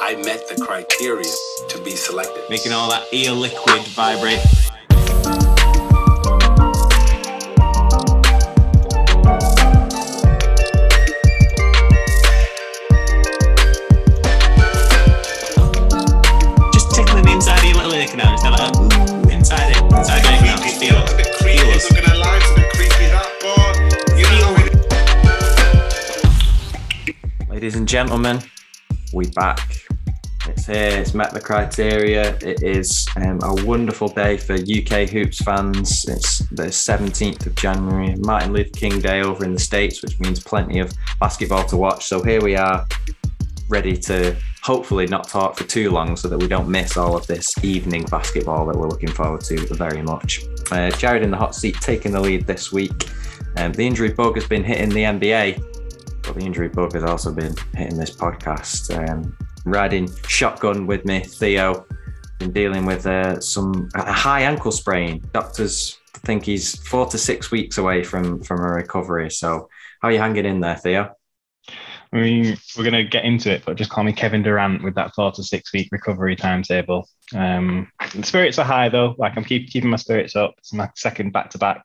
[0.00, 1.24] I met the criteria
[1.68, 2.44] to be selected.
[2.48, 4.38] Making all that eel liquid vibrate.
[16.72, 18.36] Just tickling the inside of your little ick now.
[18.36, 19.82] Just like, ooh, inside it.
[19.82, 20.56] Inside it now.
[20.56, 21.34] Just feel It's a it.
[21.42, 21.90] Feel us.
[21.90, 23.76] not gonna lie, it's a bit creepy that, but
[24.16, 24.64] you know how
[27.42, 28.40] it Ladies and gentlemen,
[29.12, 29.77] we back.
[30.68, 31.00] Here.
[31.00, 32.36] It's met the criteria.
[32.42, 36.04] It is um, a wonderful day for UK hoops fans.
[36.06, 40.42] It's the 17th of January, Martin Luther King Day over in the States, which means
[40.42, 42.04] plenty of basketball to watch.
[42.04, 42.86] So here we are,
[43.70, 47.26] ready to hopefully not talk for too long so that we don't miss all of
[47.26, 50.42] this evening basketball that we're looking forward to very much.
[50.70, 53.08] Uh, Jared in the hot seat taking the lead this week.
[53.56, 57.32] Um, the injury bug has been hitting the NBA, but the injury bug has also
[57.32, 58.94] been hitting this podcast.
[59.08, 59.34] Um,
[59.70, 61.86] riding shotgun with me, Theo,
[62.38, 65.22] been dealing with uh, some a high ankle sprain.
[65.32, 69.30] Doctors think he's four to six weeks away from from a recovery.
[69.30, 69.68] So,
[70.00, 71.14] how are you hanging in there, Theo?
[72.12, 74.94] I mean, we're going to get into it, but just call me Kevin Durant with
[74.94, 77.06] that four to six week recovery timetable.
[77.34, 77.90] Um,
[78.22, 79.14] spirits are high though.
[79.18, 80.54] Like I'm keep, keeping my spirits up.
[80.58, 81.84] It's my second back to back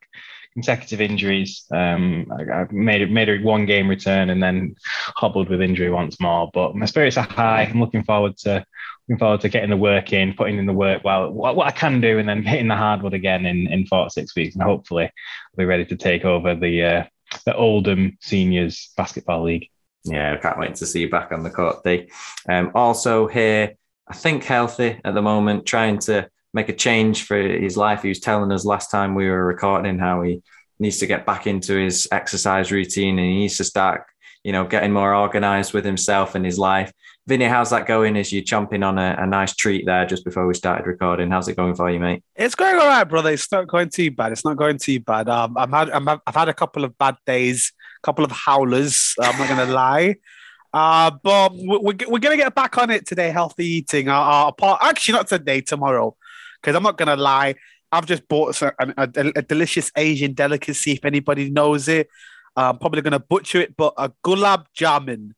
[0.54, 1.64] consecutive injuries.
[1.72, 4.76] Um, I, I made made a one game return and then
[5.16, 6.50] hobbled with injury once more.
[6.54, 7.62] But my spirits are high.
[7.62, 8.64] I'm looking forward to
[9.08, 11.04] looking forward to getting the work in, putting in the work.
[11.04, 14.08] Well, what, what I can do, and then hitting the hardwood again in in four
[14.10, 17.04] six weeks, and hopefully I'll be ready to take over the uh,
[17.44, 19.68] the Oldham Seniors Basketball League.
[20.04, 22.10] Yeah, I can't wait to see you back on the court, D.
[22.48, 23.74] Um, also here,
[24.06, 28.02] I think healthy at the moment, trying to make a change for his life.
[28.02, 30.42] He was telling us last time we were recording how he
[30.78, 34.04] needs to get back into his exercise routine and he needs to start,
[34.44, 36.92] you know, getting more organized with himself and his life.
[37.26, 38.16] Vinny, how's that going?
[38.16, 41.48] As you're chomping on a, a nice treat there just before we started recording, how's
[41.48, 42.22] it going for you, mate?
[42.36, 43.30] It's going all right, brother.
[43.30, 44.32] It's not going too bad.
[44.32, 45.28] It's not going too bad.
[45.28, 49.14] Um, I'm had, I'm, I've had a couple of bad days, a couple of howlers.
[49.20, 50.16] I'm not going to lie.
[50.74, 53.30] Uh, but we're, we're going to get back on it today.
[53.30, 54.08] Healthy eating.
[54.08, 56.16] Uh, uh, apart, actually, not today, tomorrow.
[56.64, 57.56] Because I'm not going to lie.
[57.92, 62.08] I've just bought a, a, a delicious Asian delicacy, if anybody knows it.
[62.56, 65.32] I'm probably going to butcher it, but a gulab jamun.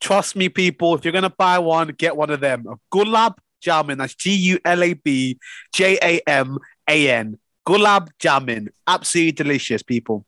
[0.00, 2.64] Trust me, people, if you're going to buy one, get one of them.
[2.68, 3.98] A gulab jamun.
[3.98, 5.38] That's G U L A B
[5.72, 7.38] J A M A N.
[7.66, 8.68] Gulab jamun.
[8.86, 10.24] Absolutely delicious, people.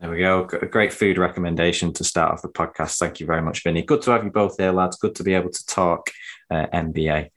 [0.00, 0.48] There we go.
[0.60, 2.98] A great food recommendation to start off the podcast.
[2.98, 3.82] Thank you very much, Vinny.
[3.82, 4.96] Good to have you both here, lads.
[4.96, 6.10] Good to be able to talk
[6.50, 7.30] uh, NBA.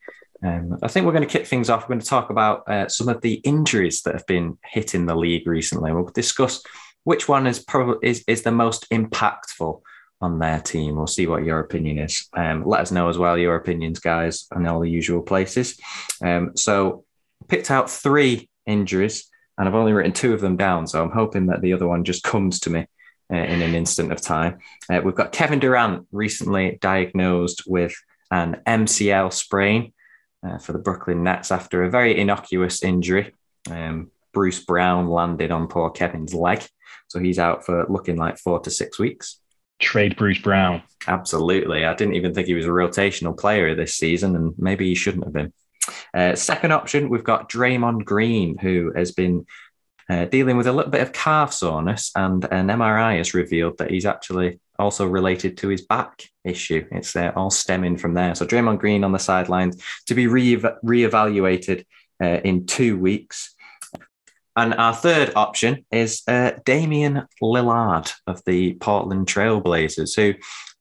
[0.45, 1.83] Um, I think we're going to kick things off.
[1.83, 5.15] We're going to talk about uh, some of the injuries that have been hitting the
[5.15, 5.91] league recently.
[5.91, 6.61] We'll discuss
[7.03, 9.81] which one is probably is, is the most impactful
[10.21, 10.95] on their team.
[10.95, 12.27] We'll see what your opinion is.
[12.35, 15.79] Um, let us know as well your opinions, guys, and all the usual places.
[16.23, 17.05] Um, so,
[17.47, 20.87] picked out three injuries, and I've only written two of them down.
[20.87, 22.87] So I'm hoping that the other one just comes to me
[23.31, 24.59] uh, in an instant of time.
[24.89, 27.95] Uh, we've got Kevin Durant recently diagnosed with
[28.31, 29.93] an MCL sprain
[30.45, 33.33] uh, for the Brooklyn Nets after a very innocuous injury.
[33.69, 36.63] Um, Bruce Brown landed on poor Kevin's leg.
[37.07, 39.39] So he's out for looking like four to six weeks.
[39.79, 40.83] Trade Bruce Brown.
[41.07, 41.85] Absolutely.
[41.85, 45.25] I didn't even think he was a rotational player this season, and maybe he shouldn't
[45.25, 45.53] have been.
[46.13, 49.45] Uh, second option, we've got Draymond Green, who has been
[50.09, 53.91] uh, dealing with a little bit of calf soreness, and an MRI has revealed that
[53.91, 56.85] he's actually also related to his back issue.
[56.91, 58.35] It's uh, all stemming from there.
[58.35, 61.85] So Draymond Green on the sidelines to be re- reevaluated
[62.21, 63.55] uh, in two weeks.
[64.55, 70.33] And our third option is uh, Damian Lillard of the Portland Trailblazers, who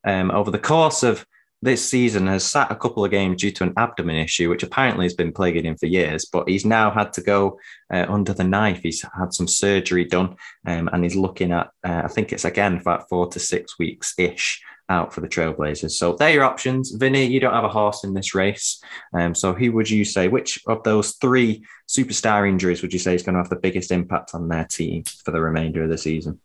[0.09, 1.27] um, over the course of
[1.65, 5.07] this season has sat a couple of games due to an abdomen issue, which apparently
[5.07, 6.27] has been plaguing him for years.
[6.27, 7.59] But he's now had to go
[7.93, 8.81] uh, under the knife.
[8.83, 10.37] He's had some surgery done,
[10.67, 14.15] um, and he's looking at, uh, I think it's again about four to six weeks
[14.19, 15.93] ish out for the Trailblazers.
[15.93, 16.91] So they're your options.
[16.91, 18.83] Vinny, you don't have a horse in this race.
[19.15, 23.15] Um, so who would you say, which of those three superstar injuries would you say
[23.15, 25.97] is going to have the biggest impact on their team for the remainder of the
[25.97, 26.41] season?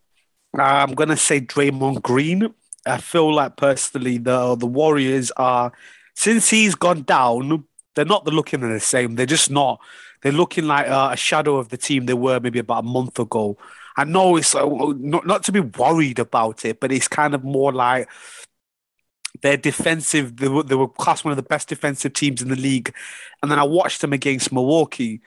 [0.54, 2.54] I'm going to say Draymond Green.
[2.85, 5.71] I feel like personally the the Warriors are
[6.15, 7.63] since he's gone down,
[7.95, 9.15] they're not the looking the same.
[9.15, 9.79] They're just not.
[10.21, 13.19] They're looking like a, a shadow of the team they were maybe about a month
[13.19, 13.57] ago.
[13.97, 14.65] I know it's uh,
[14.97, 18.09] not not to be worried about it, but it's kind of more like
[19.41, 20.37] their defensive.
[20.37, 22.93] They were, they were class one of the best defensive teams in the league,
[23.41, 25.21] and then I watched them against Milwaukee,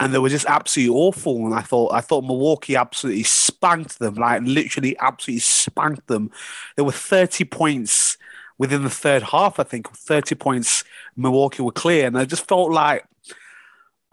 [0.00, 1.46] and they were just absolutely awful.
[1.46, 6.30] And I thought I thought Milwaukee absolutely spanked them, like literally absolutely spanked them.
[6.76, 8.16] There were thirty points
[8.58, 10.84] within the third half, I think 30 points
[11.16, 12.06] Milwaukee were clear.
[12.06, 13.04] And I just felt like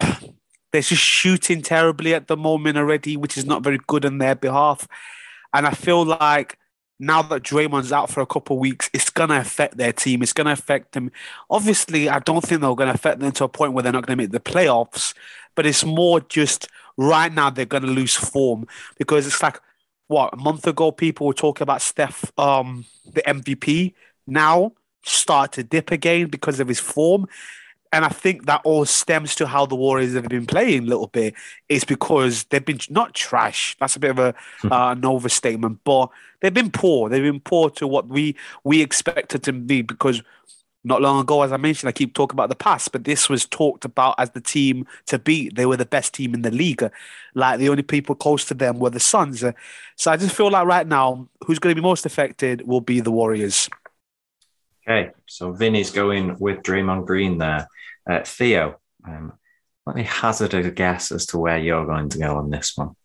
[0.00, 4.34] they're just shooting terribly at the moment already, which is not very good on their
[4.34, 4.86] behalf.
[5.54, 6.58] And I feel like
[7.02, 10.22] now that Draymond's out for a couple of weeks, it's to affect their team.
[10.22, 11.10] It's to affect them.
[11.50, 14.22] Obviously, I don't think they're to affect them to a point where they're not to
[14.22, 15.12] make the playoffs,
[15.56, 18.68] but it's more just right now they're to lose form
[18.98, 19.60] because it's like,
[20.06, 23.94] what, a month ago, people were talking about Steph, um, the MVP,
[24.28, 24.70] now
[25.04, 27.26] start to dip again because of his form.
[27.92, 31.08] And I think that all stems to how the Warriors have been playing a little
[31.08, 31.34] bit.
[31.68, 33.76] It's because they've been not trash.
[33.78, 34.72] That's a bit of a hmm.
[34.72, 36.08] uh, an overstatement, but
[36.40, 37.08] they've been poor.
[37.08, 38.34] They've been poor to what we
[38.64, 39.82] we expected to be.
[39.82, 40.22] Because
[40.84, 43.46] not long ago, as I mentioned, I keep talking about the past, but this was
[43.46, 45.54] talked about as the team to beat.
[45.54, 46.82] They were the best team in the league.
[47.34, 49.44] Like the only people close to them were the Suns.
[49.96, 53.00] So I just feel like right now, who's going to be most affected will be
[53.00, 53.68] the Warriors.
[54.86, 57.68] Okay, so Vinny's going with Draymond Green there.
[58.08, 59.32] Uh, Theo, um,
[59.86, 62.96] let me hazard a guess as to where you're going to go on this one.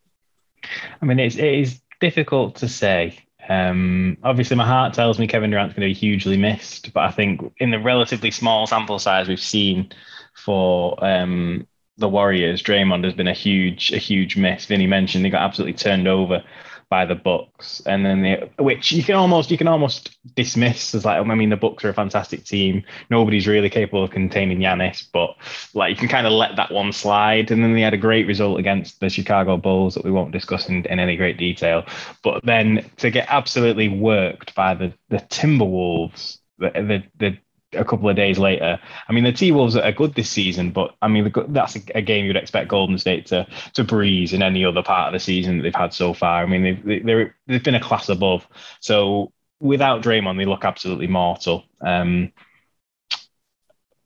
[1.01, 3.19] I mean, it's, it is difficult to say.
[3.47, 7.11] Um, obviously, my heart tells me Kevin Durant's going to be hugely missed, but I
[7.11, 9.91] think in the relatively small sample size we've seen
[10.35, 14.65] for um, the Warriors, Draymond has been a huge, a huge miss.
[14.65, 16.43] Vinny mentioned he got absolutely turned over
[16.89, 21.03] by the Bucks, and then the which you can almost you can almost dismiss as
[21.03, 22.83] like I mean the Bucks are a fantastic team.
[23.09, 25.35] Nobody's really capable of containing Giannis, but
[25.73, 27.51] like you can kind of let that one slide.
[27.51, 30.69] And then they had a great result against the Chicago Bulls that we won't discuss
[30.69, 31.85] in, in any great detail.
[32.23, 37.37] But then to get absolutely worked by the the Timberwolves, the the, the
[37.77, 38.79] a couple of days later.
[39.07, 42.25] I mean, the T Wolves are good this season, but I mean, that's a, game
[42.25, 45.63] you'd expect Golden State to to breeze in any other part of the season that
[45.63, 46.43] they've had so far.
[46.43, 48.47] I mean, they've they're, they've been a class above.
[48.79, 51.63] So without Draymond, they look absolutely mortal.
[51.81, 52.31] Um,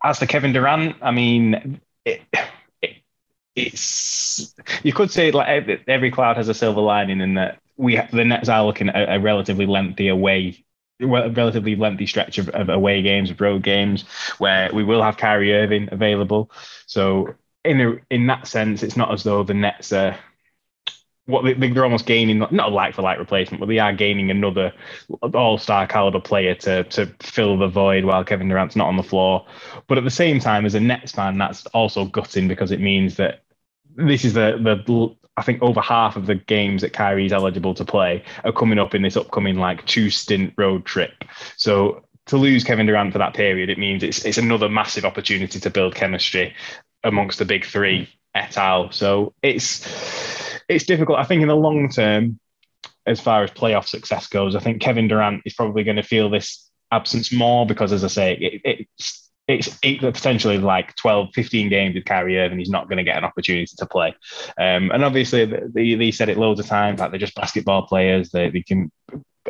[0.03, 2.21] as to Kevin Durant, I mean, it,
[3.55, 4.53] it's
[4.83, 8.49] you could say like every cloud has a silver lining in that we the Nets
[8.49, 10.63] are looking at a relatively lengthy away
[11.01, 14.03] relatively lengthy stretch of, of away games, of road games,
[14.37, 16.51] where we will have Kyrie Irving available.
[16.85, 20.17] So in a, in that sense, it's not as though the Nets are
[21.25, 24.31] what they, they're almost gaining not a like for like replacement, but they are gaining
[24.31, 24.73] another
[25.33, 29.03] all star caliber player to to fill the void while Kevin Durant's not on the
[29.03, 29.45] floor.
[29.87, 33.17] But at the same time, as a Nets fan, that's also gutting because it means
[33.17, 33.43] that
[33.95, 34.75] this is the the
[35.37, 38.93] I think over half of the games that Kyrie's eligible to play are coming up
[38.93, 41.23] in this upcoming like two stint road trip.
[41.57, 45.59] So to lose Kevin Durant for that period, it means it's it's another massive opportunity
[45.59, 46.53] to build chemistry
[47.03, 48.91] amongst the big three et al.
[48.91, 49.87] So it's
[50.69, 51.19] it's difficult.
[51.19, 52.39] I think in the long term,
[53.05, 56.29] as far as playoff success goes, I think Kevin Durant is probably going to feel
[56.29, 61.95] this absence more because, as I say, it, it's it's potentially like 12, 15 games
[61.95, 62.59] with Kyrie Irving.
[62.59, 64.15] He's not going to get an opportunity to play.
[64.57, 68.29] Um, and obviously, they, they said it loads of times like they're just basketball players.
[68.29, 68.91] They, they can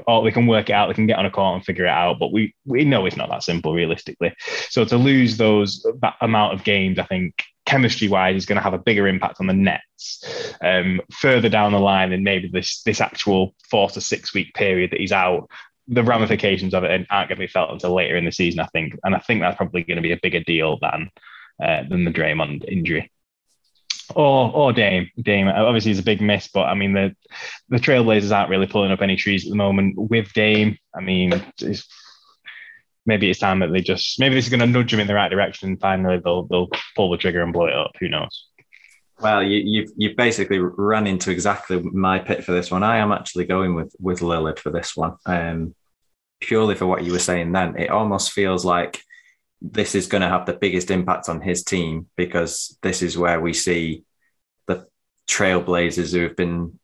[0.07, 1.89] or they can work it out, they can get on a court and figure it
[1.89, 2.19] out.
[2.19, 4.33] But we we know it's not that simple realistically.
[4.69, 8.63] So to lose those that amount of games, I think chemistry wise is going to
[8.63, 12.81] have a bigger impact on the Nets um, further down the line than maybe this
[12.83, 15.49] this actual four to six week period that he's out
[15.91, 18.65] the ramifications of it aren't going to be felt until later in the season, I
[18.67, 21.11] think, and I think that's probably going to be a bigger deal than
[21.61, 23.11] uh, than the Draymond injury.
[24.15, 27.15] Or or Dame, Dame obviously is a big miss, but I mean the
[27.69, 30.77] the Trailblazers aren't really pulling up any trees at the moment with Dame.
[30.95, 31.87] I mean, it's,
[33.05, 35.15] maybe it's time that they just maybe this is going to nudge them in the
[35.15, 37.91] right direction, and finally they'll they'll pull the trigger and blow it up.
[37.99, 38.47] Who knows?
[39.21, 42.83] Well, you, you've you've basically run into exactly my pit for this one.
[42.83, 45.75] I am actually going with with Lillard for this one, um,
[46.41, 47.51] purely for what you were saying.
[47.51, 49.01] Then it almost feels like
[49.61, 53.39] this is going to have the biggest impact on his team because this is where
[53.39, 54.03] we see
[54.67, 54.87] the
[55.29, 56.79] Trailblazers, who have been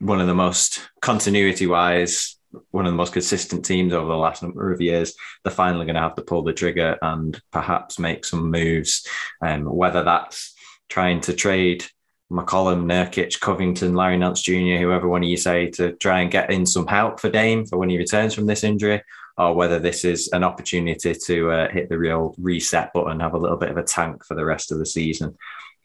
[0.00, 2.36] one of the most continuity wise,
[2.70, 5.14] one of the most consistent teams over the last number of years.
[5.44, 9.06] They're finally going to have to pull the trigger and perhaps make some moves,
[9.44, 10.54] um, whether that's
[10.88, 11.84] trying to trade
[12.32, 16.50] McCollum, Nurkic, Covington, Larry Nance Jr., whoever one of you say, to try and get
[16.50, 19.02] in some help for Dame for when he returns from this injury,
[19.36, 23.38] or whether this is an opportunity to uh, hit the real reset button, have a
[23.38, 25.36] little bit of a tank for the rest of the season.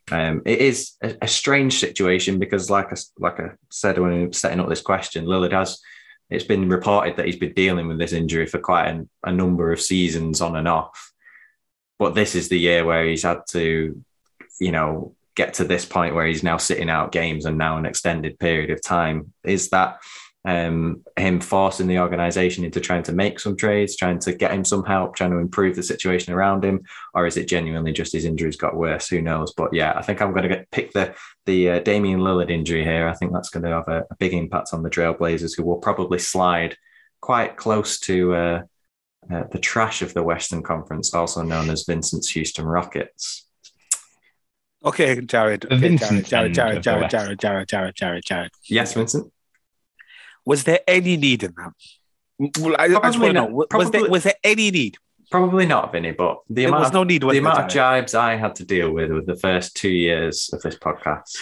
[0.10, 4.62] Um, it is a, a, strange situation because, like I, like I said when setting
[4.62, 5.80] up this question, Lillard has.
[6.30, 9.72] It's been reported that he's been dealing with this injury for quite a, a number
[9.72, 11.14] of seasons on and off.
[12.00, 14.04] But this is the year where he's had to
[14.60, 17.86] you know, get to this point where he's now sitting out games and now an
[17.86, 19.32] extended period of time.
[19.44, 20.00] Is that
[20.44, 24.66] um, him forcing the organization into trying to make some trades, trying to get him
[24.66, 26.82] some help, trying to improve the situation around him,
[27.14, 29.08] or is it genuinely just his injuries got worse?
[29.08, 29.54] Who knows?
[29.54, 31.14] But yeah, I think I'm going to get pick the
[31.46, 33.08] the uh, Damian Lillard injury here.
[33.08, 35.78] I think that's going to have a, a, big impact on the Trailblazers, who will
[35.78, 36.76] probably slide
[37.22, 38.34] quite close to.
[38.34, 38.62] Uh,
[39.30, 43.47] uh, the trash of the Western Conference, also known as Vincent's Houston Rockets.
[44.86, 45.66] Okay, Jared.
[45.66, 48.52] Okay, Jared, Jared, Jared, Jared, Jared, Jared, Jared, Jared, Jared.
[48.70, 49.32] Yes, Vincent.
[50.46, 51.74] Was there any need in that?
[52.60, 53.66] Well, I, I just want to know.
[53.74, 54.98] Was there, was there any need?
[55.30, 58.36] Probably not, Vinny, but the there amount, was no need, the amount of jibes I
[58.36, 61.38] had to deal with with the first two years of this podcast.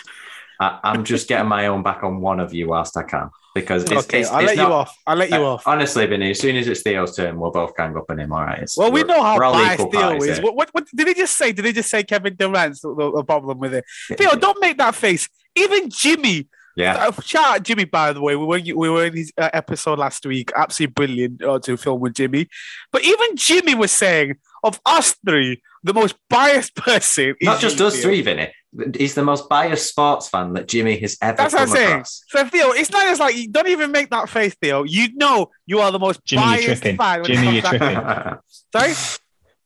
[0.59, 3.83] I, am just getting my own back on one of you whilst I can because
[3.83, 4.97] it's, okay, it's, I'll it's let not, you off.
[5.07, 5.63] I'll let you uh, off.
[5.65, 8.33] Honestly, Vinny, as soon as it's Theo's turn, we'll both gang up on him.
[8.33, 8.59] All right.
[8.59, 10.41] It's, well, we know how biased Theo is.
[10.41, 11.53] What, what, what, did he just say?
[11.53, 13.85] Did he just say Kevin Durant's the, the problem with it?
[14.09, 15.29] Theo, don't make that face.
[15.55, 16.49] Even Jimmy.
[16.75, 17.07] Yeah.
[17.07, 18.35] Uh, shout out Jimmy, by the way.
[18.35, 20.51] We were we were in his uh, episode last week.
[20.53, 22.49] Absolutely brilliant uh, to film with Jimmy.
[22.91, 24.35] But even Jimmy was saying
[24.65, 27.35] of us three, the most biased person.
[27.41, 28.51] Not just us three, Vinny.
[28.97, 31.91] He's the most biased sports fan that Jimmy has ever That's come what I'm saying.
[31.93, 32.23] across.
[32.27, 34.83] So Theo, it's not as like you don't even make that face, Theo.
[34.83, 36.97] You know you are the most Jimmy, you're biased tripping.
[36.97, 37.23] fan.
[37.23, 38.39] Jimmy, you're to-
[38.75, 38.93] Sorry,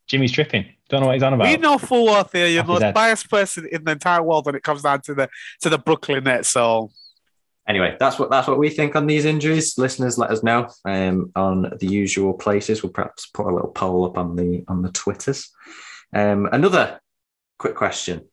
[0.08, 0.66] Jimmy's tripping.
[0.90, 1.48] Don't know what he's on about.
[1.48, 2.46] we know full well, Theo.
[2.48, 2.94] You're the most head.
[2.94, 5.30] biased person in the entire world when it comes down to the
[5.62, 6.50] to the Brooklyn Nets.
[6.50, 6.92] So
[7.68, 9.78] anyway, that's what that's what we think on these injuries.
[9.78, 12.84] Listeners, let us know um, on the usual places.
[12.84, 15.50] We'll perhaps put a little poll up on the on the twitters.
[16.14, 17.00] Um, another
[17.58, 18.26] quick question.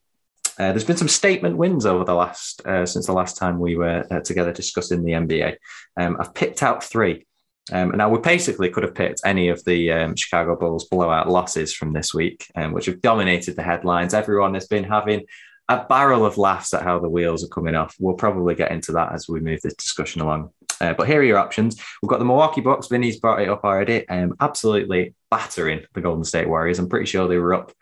[0.58, 3.76] Uh, there's been some statement wins over the last uh, since the last time we
[3.76, 5.56] were uh, together discussing the NBA.
[5.98, 7.26] Um, I've picked out three.
[7.72, 11.74] Um, now we basically could have picked any of the um, Chicago Bulls blowout losses
[11.74, 14.14] from this week, um, which have dominated the headlines.
[14.14, 15.26] Everyone has been having
[15.68, 17.96] a barrel of laughs at how the wheels are coming off.
[17.98, 20.50] We'll probably get into that as we move this discussion along.
[20.80, 21.80] Uh, but here are your options.
[22.02, 22.88] We've got the Milwaukee Bucks.
[22.88, 24.08] Vinny's brought it up already.
[24.08, 26.78] Um, absolutely battering the Golden State Warriors.
[26.78, 27.72] I'm pretty sure they were up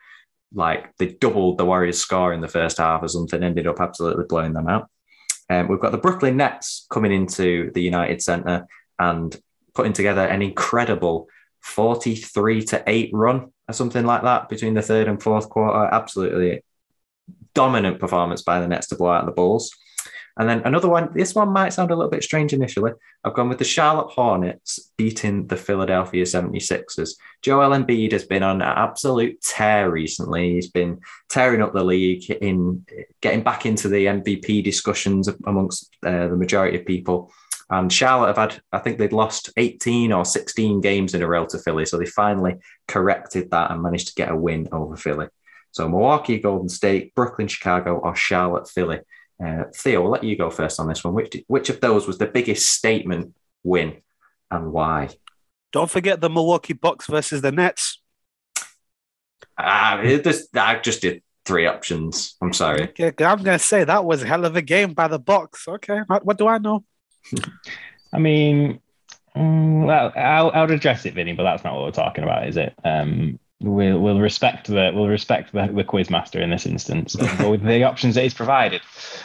[0.53, 3.43] like they doubled the Warriors' score in the first half or something.
[3.43, 4.89] Ended up absolutely blowing them out.
[5.51, 8.67] Um, we've got the Brooklyn Nets coming into the United Center
[8.99, 9.37] and
[9.75, 11.29] putting together an incredible
[11.63, 15.93] 43 to 8 run or something like that between the third and fourth quarter.
[15.93, 16.63] Absolutely
[17.55, 19.71] dominant performance by the Nets to blow out the Bulls.
[20.37, 22.93] And then another one, this one might sound a little bit strange initially.
[23.23, 27.11] I've gone with the Charlotte Hornets beating the Philadelphia 76ers.
[27.41, 30.55] Joel Embiid has been on an absolute tear recently.
[30.55, 32.85] He's been tearing up the league, in
[33.21, 37.31] getting back into the MVP discussions amongst uh, the majority of people.
[37.71, 41.47] And Charlotte have had, I think they'd lost 18 or 16 games in a row
[41.47, 41.87] to Philly.
[41.87, 42.57] So they finally
[42.89, 45.29] corrected that and managed to get a win over Philly.
[45.71, 49.01] So Milwaukee, Golden State, Brooklyn, Chicago, or Charlotte, Philly.
[49.43, 51.15] Uh, Theo, we'll let you go first on this one.
[51.15, 54.03] Which which of those was the biggest statement win
[54.51, 55.11] and why?
[55.75, 58.01] don't forget the Milwaukee Bucks versus the Nets.
[59.59, 62.37] Uh, this, I just did three options.
[62.41, 62.93] I'm sorry.
[63.01, 65.67] Okay, I'm gonna say that was a hell of a game by the Bucks.
[65.67, 66.85] Okay, what, what do I know?
[68.13, 68.79] I mean,
[69.37, 72.57] mm, well, I'll, I'll address it, Vinny, but that's not what we're talking about, is
[72.57, 72.73] it?
[72.85, 77.39] Um, we'll, we'll respect the we'll respect the, the quiz master in this instance and
[77.39, 78.81] go with the options that he's provided.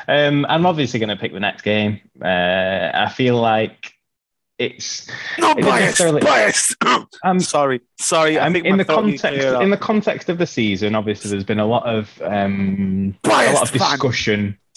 [0.08, 2.00] Um, I'm obviously going to pick the Nets game.
[2.22, 3.94] Uh, I feel like
[4.58, 5.08] it's
[5.38, 6.76] No It isn't bias, necessarily- bias.
[7.24, 8.40] um, sorry, sorry.
[8.40, 9.24] I think in the context
[9.64, 13.64] in the context of the season, obviously there's been a lot of um, a lot
[13.64, 14.00] of fan.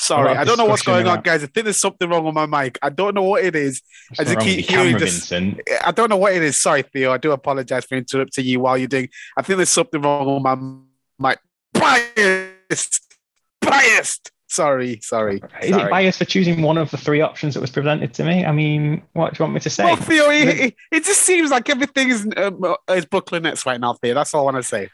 [0.02, 1.44] Sorry, I don't know what's going on, guys.
[1.44, 2.76] I think there's something wrong with my mic.
[2.82, 3.82] I don't know what it is.
[4.18, 5.60] I just keep hearing just- Vincent.
[5.84, 6.60] I don't know what it is.
[6.60, 7.12] Sorry, Theo.
[7.12, 9.08] I do apologize for interrupting you while you're doing.
[9.36, 11.38] I think there's something wrong with my mic.
[11.72, 13.14] Biased,
[13.60, 14.32] biased.
[14.48, 15.40] Sorry, sorry.
[15.62, 15.84] Is sorry.
[15.84, 18.44] it biased for choosing one of the three options that was presented to me?
[18.44, 19.84] I mean, what do you want me to say?
[19.84, 23.80] Well, Theo, it, it, it just seems like everything is um, is Brooklyn Nets right
[23.80, 24.14] now, Theo.
[24.14, 24.90] That's all I want to say.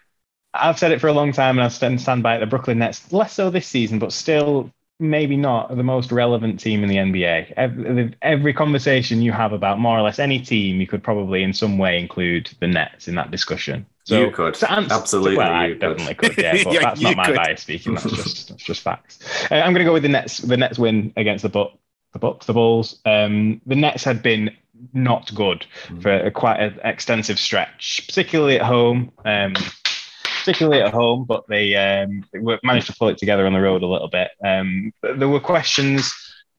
[0.53, 2.41] I've said it for a long time, and I stand stand by it.
[2.41, 6.83] The Brooklyn Nets, less so this season, but still maybe not the most relevant team
[6.83, 7.53] in the NBA.
[7.57, 11.53] Every, every conversation you have about more or less any team, you could probably in
[11.53, 13.87] some way include the Nets in that discussion.
[14.05, 14.63] So You could.
[14.65, 15.81] answer- Absolutely, well, I could.
[15.81, 16.37] definitely could.
[16.39, 17.37] Yeah, but Yeah, that's not my could.
[17.37, 17.95] bias speaking.
[17.95, 19.19] That's just that's just facts.
[19.51, 20.39] Uh, I'm going to go with the Nets.
[20.39, 21.73] The Nets win against the Buck,
[22.13, 23.01] the Bucks, the Bulls.
[23.05, 24.51] Um, the Nets had been
[24.95, 26.03] not good Mm.
[26.03, 29.11] for a, quite an extensive stretch, particularly at home.
[29.25, 29.55] Um,
[30.49, 32.25] particularly at home, but they, um,
[32.63, 34.31] managed to pull it together on the road a little bit.
[34.43, 36.11] Um, there were questions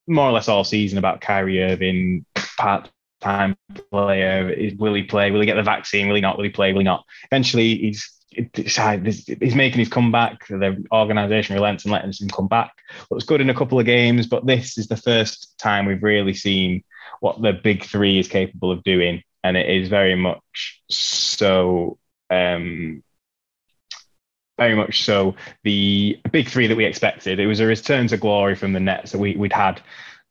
[0.08, 2.24] more or less all season about Kyrie Irving,
[2.58, 3.58] part-time
[3.91, 4.50] player.
[4.50, 5.31] Is- Will he play?
[5.31, 6.08] Will he get the vaccine?
[6.08, 6.38] Will he not?
[6.38, 6.72] Will he play?
[6.72, 7.03] Will he not?
[7.31, 10.48] Eventually, he's he's making his comeback.
[10.48, 12.72] The organisation relents and lets him come back.
[13.10, 16.36] Looks good in a couple of games, but this is the first time we've really
[16.36, 16.84] seen
[17.22, 21.98] what the big three is capable of doing, and it is very much so.
[22.29, 23.03] Um,
[24.60, 27.39] very much so the big three that we expected.
[27.39, 29.82] It was a return to glory from the Nets that we, we'd had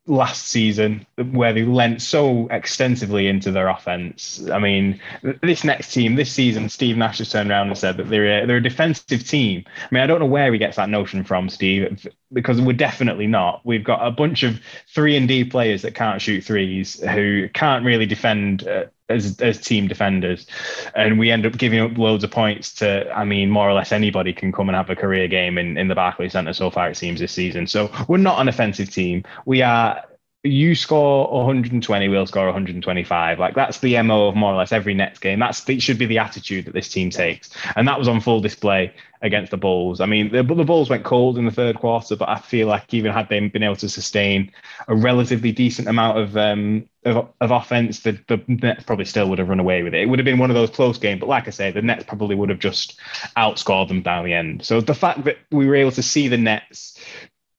[0.08, 4.48] last season where they lent so extensively into their offense.
[4.50, 5.00] I mean,
[5.42, 8.46] this Nets team, this season, Steve Nash has turned around and said that they're a,
[8.46, 9.64] they're a defensive team.
[9.66, 13.26] I mean, I don't know where he gets that notion from, Steve, because we're definitely
[13.26, 13.60] not.
[13.64, 14.60] We've got a bunch of
[14.92, 18.66] three and D players that can't shoot threes who can't really defend.
[18.66, 20.46] Uh, as, as team defenders,
[20.94, 23.10] and we end up giving up loads of points to.
[23.10, 25.88] I mean, more or less anybody can come and have a career game in, in
[25.88, 26.90] the Barclays Centre so far.
[26.90, 27.66] It seems this season.
[27.66, 29.24] So we're not an offensive team.
[29.46, 30.04] We are
[30.44, 33.38] you score 120, we'll score 125.
[33.40, 35.40] Like that's the MO of more or less every Nets game.
[35.40, 37.50] That's it should be the attitude that this team takes.
[37.74, 40.00] And that was on full display against the Bulls.
[40.00, 42.94] I mean, the, the Bulls went cold in the third quarter, but I feel like
[42.94, 44.52] even had they been able to sustain
[44.86, 49.40] a relatively decent amount of um, of, of offense, the, the Nets probably still would
[49.40, 50.02] have run away with it.
[50.02, 52.04] It would have been one of those close games, but like I say, the Nets
[52.04, 53.00] probably would have just
[53.36, 54.64] outscored them down the end.
[54.64, 56.96] So the fact that we were able to see the Nets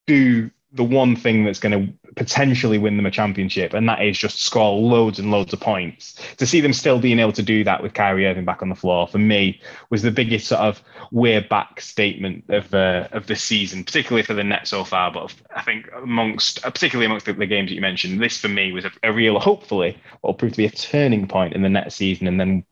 [0.07, 4.17] do the one thing that's going to potentially win them a championship, and that is
[4.17, 6.19] just score loads and loads of points.
[6.37, 8.75] To see them still being able to do that with Kyrie Irving back on the
[8.75, 9.59] floor, for me,
[9.89, 14.35] was the biggest sort of we're back statement of uh, of the season, particularly for
[14.35, 15.11] the Nets so far.
[15.11, 18.71] But I think amongst, particularly amongst the, the games that you mentioned, this for me
[18.71, 21.69] was a, a real, hopefully, what will prove to be a turning point in the
[21.69, 22.63] Nets season, and then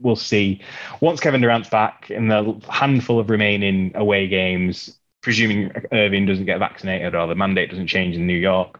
[0.00, 0.60] we'll see
[1.00, 6.58] once Kevin Durant's back in the handful of remaining away games presuming Irving doesn't get
[6.58, 8.78] vaccinated or the mandate doesn't change in New York,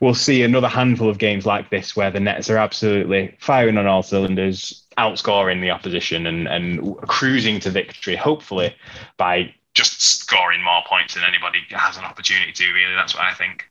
[0.00, 3.86] we'll see another handful of games like this where the Nets are absolutely firing on
[3.86, 8.74] all cylinders, outscoring the opposition and, and cruising to victory, hopefully
[9.16, 12.94] by just scoring more points than anybody has an opportunity to, really.
[12.94, 13.70] That's what I think.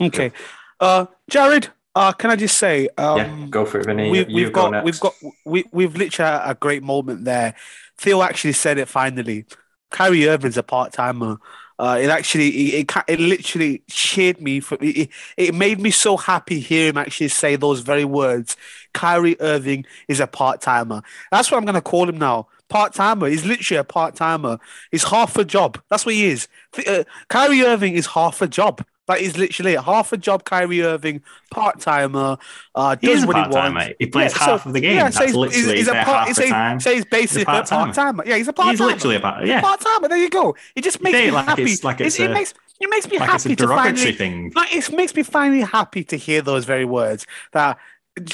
[0.00, 0.32] Okay.
[0.80, 1.68] Uh, Jared,
[1.98, 4.08] uh, can I just say, um, yeah, go for it, Vinny.
[4.08, 5.14] We, we've got, we've got,
[5.44, 7.56] we, we've literally had a great moment there.
[7.96, 9.46] Theo actually said it finally.
[9.90, 11.38] Kyrie Irving's a part timer.
[11.76, 14.60] Uh, it actually, it, it, it, literally cheered me.
[14.60, 18.56] For it, it made me so happy hear him actually say those very words.
[18.94, 21.02] Kyrie Irving is a part timer.
[21.32, 22.46] That's what I'm going to call him now.
[22.68, 23.26] Part timer.
[23.26, 24.60] He's literally a part timer.
[24.92, 25.80] He's half a job.
[25.90, 26.46] That's what he is.
[26.86, 28.84] Uh, Kyrie Irving is half a job.
[29.08, 29.80] That is literally it.
[29.80, 30.44] half a job.
[30.44, 32.36] Kyrie Irving, part timer,
[32.74, 33.94] uh, does what he wants.
[33.98, 34.96] He plays yeah, half so, of the game.
[34.96, 36.80] Yeah, so That's he's, literally he's, he's a part, time.
[36.80, 38.24] So he's basically a part timer.
[38.26, 38.90] Yeah, he's a part timer.
[38.90, 39.46] He's literally a part.
[39.46, 40.08] Yeah, part timer.
[40.08, 40.54] There you go.
[40.76, 41.62] It just makes me like happy.
[41.62, 44.12] It's, like it's, it, a, makes it makes me like happy to finally.
[44.12, 44.52] Thing.
[44.54, 47.78] Like, it makes me finally happy to hear those very words that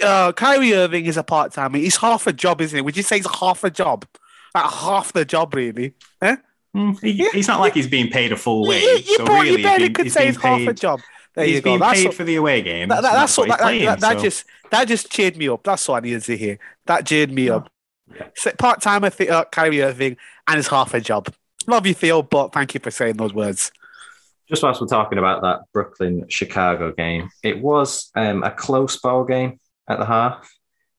[0.02, 1.78] uh, Kyrie Irving is a part timer.
[1.78, 2.84] He's half a job, isn't it?
[2.84, 4.06] Would you say he's half a job?
[4.54, 5.94] Like half the job, really?
[6.20, 6.36] Eh?
[6.74, 8.82] Mm, he, yeah, he's not like he's being paid a full wage.
[8.82, 11.00] You, you so really, you barely could say he's half a job.
[11.34, 11.78] There He's you go.
[11.78, 12.88] That's paid what, for the away game.
[12.88, 14.22] That, that, that's, what, that, playing, that, that so.
[14.22, 15.64] just that just cheered me up.
[15.64, 16.58] That's what I needed to hear.
[16.86, 17.70] That cheered me up.
[18.14, 18.52] Yeah.
[18.58, 21.32] Part timer uh, Kyrie Irving, and it's half a job.
[21.66, 23.72] Love you, Theo, but thank you for saying those words.
[24.48, 29.24] Just whilst we're talking about that Brooklyn Chicago game, it was um, a close ball
[29.24, 29.58] game
[29.88, 30.48] at the half.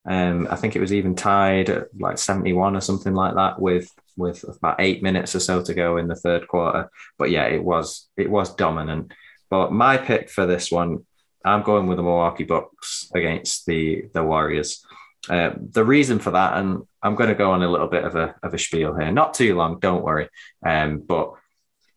[0.05, 3.89] Um, I think it was even tied at like 71 or something like that with
[4.17, 6.89] with about eight minutes or so to go in the third quarter.
[7.17, 9.13] But yeah, it was it was dominant.
[9.49, 11.06] But my pick for this one,
[11.43, 14.86] I'm going with the Milwaukee Bucks against the the Warriors.
[15.30, 18.15] Uh, the reason for that, and I'm going to go on a little bit of
[18.15, 20.30] a of a spiel here, not too long, don't worry.
[20.65, 21.34] Um, but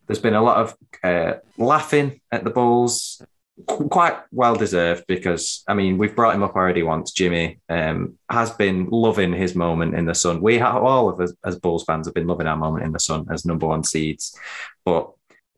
[0.07, 3.23] there's been a lot of uh, laughing at the Bulls,
[3.67, 7.13] quite well deserved because I mean we've brought him up already once.
[7.13, 10.41] Jimmy um, has been loving his moment in the sun.
[10.41, 13.01] We have all of us as Bulls fans have been loving our moment in the
[13.01, 14.39] sun as number one seeds,
[14.85, 15.11] but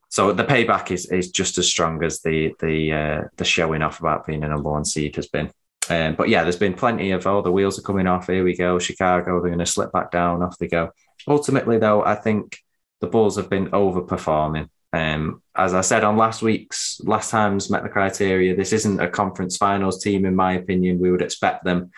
[0.08, 4.00] so the payback is is just as strong as the the uh, the showing off
[4.00, 5.50] about being a number one seed has been.
[5.88, 8.26] Um, but yeah, there's been plenty of oh the wheels are coming off.
[8.26, 9.40] Here we go, Chicago.
[9.40, 10.42] They're going to slip back down.
[10.42, 10.90] Off they go.
[11.28, 12.58] Ultimately, though, I think
[13.00, 14.68] the Bulls have been overperforming.
[14.92, 18.57] Um, as I said on last week's last time's met the criteria.
[18.57, 20.98] This isn't a conference finals team, in my opinion.
[20.98, 21.90] We would expect them.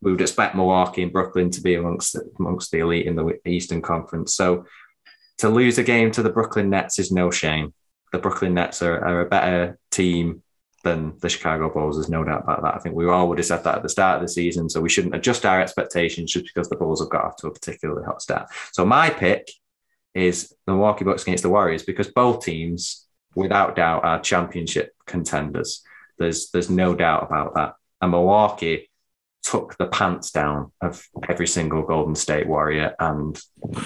[0.00, 3.82] We would expect Milwaukee and Brooklyn to be amongst amongst the elite in the Eastern
[3.82, 4.34] Conference.
[4.34, 4.64] So
[5.38, 7.74] to lose a game to the Brooklyn Nets is no shame.
[8.12, 10.42] The Brooklyn Nets are, are a better team
[10.84, 11.96] than the Chicago Bulls.
[11.96, 12.76] There's no doubt about that.
[12.76, 14.70] I think we all would have said that at the start of the season.
[14.70, 17.52] So we shouldn't adjust our expectations just because the Bulls have got off to a
[17.52, 18.48] particularly hot start.
[18.72, 19.50] So my pick
[20.16, 25.82] is the Milwaukee Bucks against the Warriors because both teams, without doubt, are championship contenders.
[26.18, 27.74] There's there's no doubt about that.
[28.00, 28.90] And Milwaukee
[29.42, 33.38] took the pants down of every single Golden State Warrior, and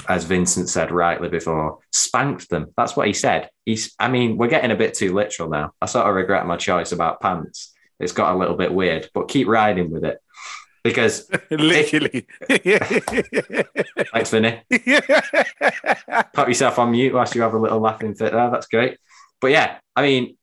[0.09, 2.73] as Vincent said rightly before, spanked them.
[2.77, 3.51] That's what he said.
[3.66, 3.93] He's.
[3.99, 5.73] I mean, we're getting a bit too literal now.
[5.83, 7.75] I sort of regret my choice about pants.
[7.99, 10.19] It's got a little bit weird, but keep riding with it
[10.83, 12.27] because Literally.
[14.12, 14.62] thanks, Vinny.
[16.35, 18.51] Put yourself on mute whilst you have a little laughing fit there.
[18.51, 18.99] That's great.
[19.40, 20.37] But yeah, I mean,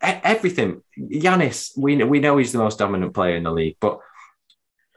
[0.00, 0.82] everything.
[0.98, 4.00] Giannis, we we know he's the most dominant player in the league, but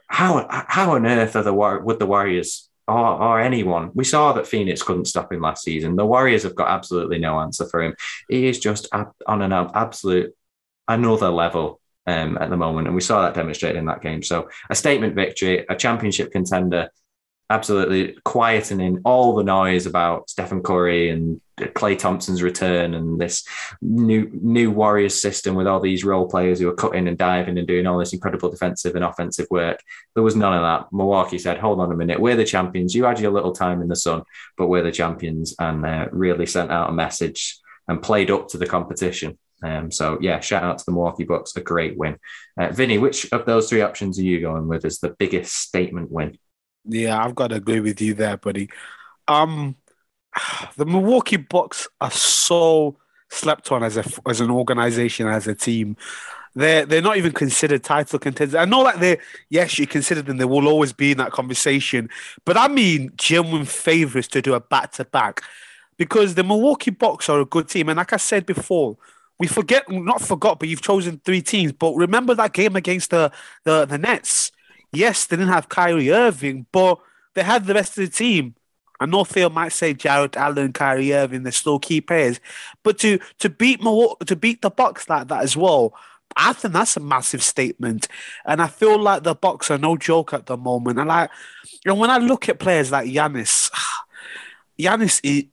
[0.07, 3.91] how how on earth are the War- would the Warriors or, or anyone?
[3.93, 5.95] We saw that Phoenix couldn't stop him last season.
[5.95, 7.95] The Warriors have got absolutely no answer for him.
[8.29, 10.35] He is just on an absolute
[10.87, 14.23] another level um, at the moment, and we saw that demonstrated in that game.
[14.23, 16.89] So a statement victory, a championship contender,
[17.51, 23.45] absolutely quietening all the noise about Stephen Curry and Klay Thompson's return and this
[23.81, 27.67] new new Warriors system with all these role players who are cutting and diving and
[27.67, 29.79] doing all this incredible defensive and offensive work.
[30.15, 30.93] There was none of that.
[30.93, 32.95] Milwaukee said, "Hold on a minute, we're the champions.
[32.95, 34.23] You had your little time in the sun,
[34.57, 38.57] but we're the champions," and uh, really sent out a message and played up to
[38.57, 39.37] the competition.
[39.63, 42.17] Um, so yeah, shout out to the Milwaukee Bucks, a great win.
[42.59, 46.11] Uh, Vinny, which of those three options are you going with as the biggest statement
[46.11, 46.37] win?
[46.85, 48.69] Yeah, I've got to agree with you there, buddy.
[49.27, 49.75] Um,
[50.77, 52.97] the Milwaukee Bucks are so
[53.29, 55.97] slept on as a as an organization, as a team.
[56.53, 58.55] They're they're not even considered title contenders.
[58.55, 59.19] I know that they
[59.49, 60.37] yes, you consider them.
[60.37, 62.09] They will always be in that conversation,
[62.45, 65.41] but I mean genuine favorites to do a back to back
[65.97, 68.97] because the Milwaukee Bucks are a good team, and like I said before.
[69.41, 71.73] We forget, not forgot, but you've chosen three teams.
[71.73, 73.31] But remember that game against the,
[73.65, 74.51] the, the Nets
[74.91, 76.99] yes, they didn't have Kyrie Irving, but
[77.33, 78.55] they had the rest of the team.
[78.99, 82.39] I know Phil might say Jared Allen, Kyrie Irving, they're still key players,
[82.83, 85.95] but to to beat Milwaukee, to beat the Bucks like that as well,
[86.35, 88.07] I think that's a massive statement.
[88.45, 90.99] And I feel like the Bucks are no joke at the moment.
[90.99, 91.31] And like,
[91.83, 93.71] and when I look at players like Giannis,
[94.79, 95.49] Giannis, he,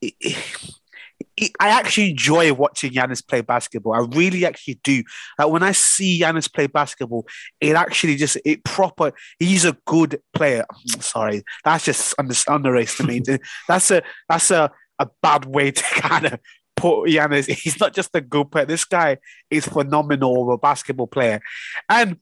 [1.61, 3.94] I actually enjoy watching Giannis play basketball.
[3.94, 5.03] I really actually do.
[5.38, 7.27] Like when I see Giannis play basketball,
[7.61, 9.12] it actually just it proper.
[9.38, 10.64] He's a good player.
[11.01, 13.40] Sorry, that's just under, underestimated.
[13.68, 16.40] that's a that's a a bad way to kind of
[16.77, 17.51] put Giannis.
[17.51, 18.66] He's not just a good player.
[18.66, 19.18] This guy
[19.51, 21.40] is phenomenal of a basketball player,
[21.88, 22.18] and.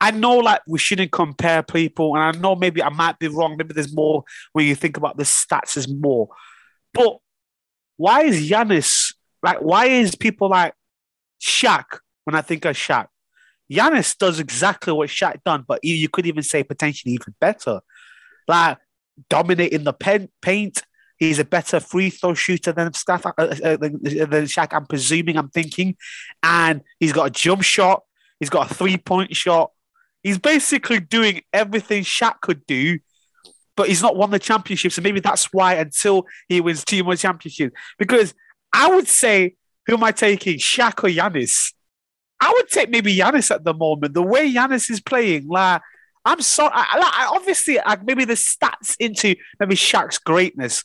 [0.00, 3.56] I know like we shouldn't compare people, and I know maybe I might be wrong.
[3.56, 6.28] Maybe there's more when you think about the stats, there's more.
[6.94, 7.18] But
[7.98, 9.58] why is Giannis like?
[9.58, 10.72] Why is people like
[11.42, 13.08] Shaq when I think of Shaq?
[13.70, 17.80] Giannis does exactly what Shaq done, but you, could even say potentially even better.
[18.46, 18.78] Like
[19.28, 20.82] dominating the pen, paint.
[21.18, 24.68] He's a better free throw shooter than Steph, uh, uh, than, than Shaq.
[24.72, 25.36] I'm presuming.
[25.36, 25.96] I'm thinking,
[26.42, 28.04] and he's got a jump shot.
[28.38, 29.72] He's got a three point shot.
[30.22, 33.00] He's basically doing everything Shaq could do,
[33.78, 34.90] but he's not won the championship.
[34.90, 37.74] So maybe that's why until he wins two more championships.
[37.96, 38.34] Because
[38.72, 39.54] I would say,
[39.86, 41.72] who am I taking, Shaq or Giannis?
[42.40, 44.14] I would take maybe Giannis at the moment.
[44.14, 45.80] The way Giannis is playing, like
[46.24, 46.72] I'm sorry.
[46.74, 50.82] I, I, I- obviously, I, maybe the stats into maybe Shaq's greatness,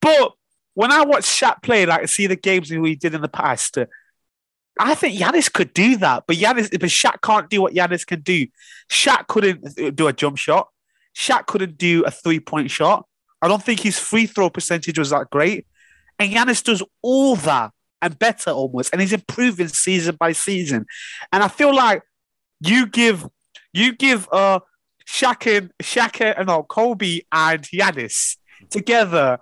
[0.00, 0.32] but
[0.72, 3.76] when I watch Shaq play, like I see the games he did in the past,
[3.78, 3.86] uh,
[4.80, 6.24] I think Giannis could do that.
[6.26, 8.46] But Giannis, but Shaq can't do what Giannis can do.
[8.90, 10.68] Shaq couldn't do a jump shot.
[11.16, 13.06] Shaq couldn't do a three point shot.
[13.40, 15.66] I don't think his free throw percentage was that great.
[16.18, 20.86] And Giannis does all that and better almost, and he's improving season by season.
[21.32, 22.02] And I feel like
[22.60, 23.26] you give
[23.72, 24.60] you give uh
[25.08, 28.36] Shaq and Shaq and no, Kobe and Giannis
[28.70, 29.38] together.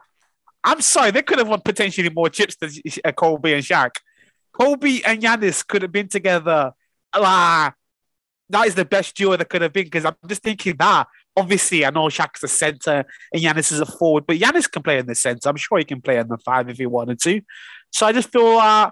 [0.62, 2.70] I'm sorry, they could have won potentially more chips than
[3.04, 3.90] uh, Kobe and Shaq.
[4.52, 6.72] Kobe and Giannis could have been together.
[7.12, 7.74] Ah,
[8.48, 11.06] that is the best duo that could have been because I'm just thinking that.
[11.36, 14.98] Obviously, I know Shaq's a center and Giannis is a forward, but Giannis can play
[14.98, 15.48] in the center.
[15.48, 17.40] I'm sure he can play in the five if he wanted to.
[17.90, 18.90] So I just feel uh,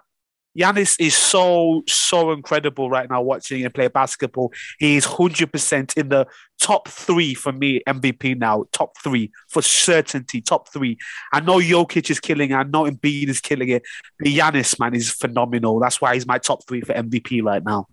[0.59, 4.53] Giannis is so, so incredible right now watching him play basketball.
[4.79, 6.27] He's 100% in the
[6.61, 8.65] top three for me, MVP now.
[8.73, 10.99] Top three for certainty, top three.
[11.33, 12.55] I know Jokic is killing it.
[12.55, 13.83] I know Embiid is killing it.
[14.19, 15.81] But Giannis, man, is phenomenal.
[15.81, 17.87] That's why he's my top three for MVP right now.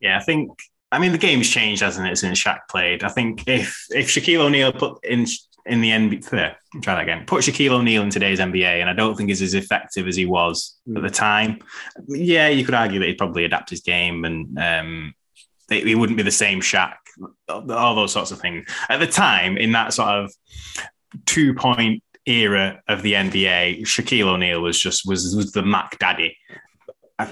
[0.00, 0.50] Yeah, I think.
[0.94, 3.02] I mean, the game's changed, hasn't it, since Shaq played?
[3.02, 5.26] I think if if Shaquille O'Neal put in
[5.66, 7.24] in the NBA, try that again.
[7.26, 10.24] Put Shaquille O'Neal in today's NBA, and I don't think he's as effective as he
[10.24, 11.58] was at the time.
[12.06, 15.14] Yeah, you could argue that he'd probably adapt his game, and um,
[15.68, 16.94] wouldn't be the same Shaq.
[17.48, 20.32] All those sorts of things at the time in that sort of
[21.26, 23.80] two point era of the NBA.
[23.82, 26.36] Shaquille O'Neal was just was was the Mac Daddy.
[27.18, 27.28] I,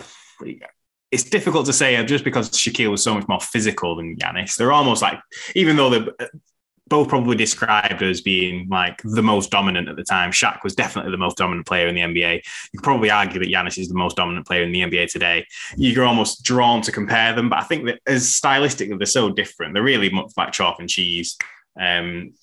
[1.13, 4.57] it's difficult to say just because Shaquille was so much more physical than Giannis.
[4.57, 5.21] They're almost like,
[5.55, 6.29] even though they're
[6.93, 10.31] both probably described as being like the most dominant at the time.
[10.31, 12.35] Shaq was definitely the most dominant player in the NBA.
[12.35, 15.47] You could probably argue that Giannis is the most dominant player in the NBA today.
[15.77, 19.73] You're almost drawn to compare them, but I think that as stylistically they're so different.
[19.73, 21.39] They're really much like chalk and cheese.
[21.81, 22.35] Um,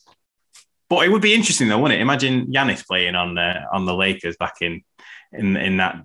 [0.89, 2.01] but it would be interesting though, wouldn't it?
[2.01, 4.81] Imagine Giannis playing on the on the Lakers back in
[5.31, 6.03] in in that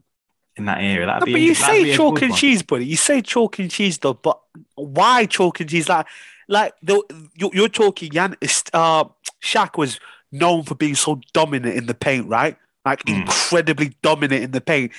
[0.56, 1.06] in that area.
[1.06, 2.38] That'd No, be but you that'd say chalk and one.
[2.38, 2.86] cheese, buddy.
[2.86, 4.14] You say chalk and cheese, though.
[4.14, 4.38] But
[4.76, 5.88] why chalk and cheese?
[5.88, 6.06] Like,
[6.48, 7.02] like the
[7.36, 8.12] you, you're talking.
[8.12, 8.36] Yan,
[8.72, 9.04] uh,
[9.42, 9.98] Shaq was
[10.32, 12.56] known for being so dominant in the paint, right?
[12.84, 13.22] Like Mm.
[13.22, 14.92] incredibly dominant in the paint.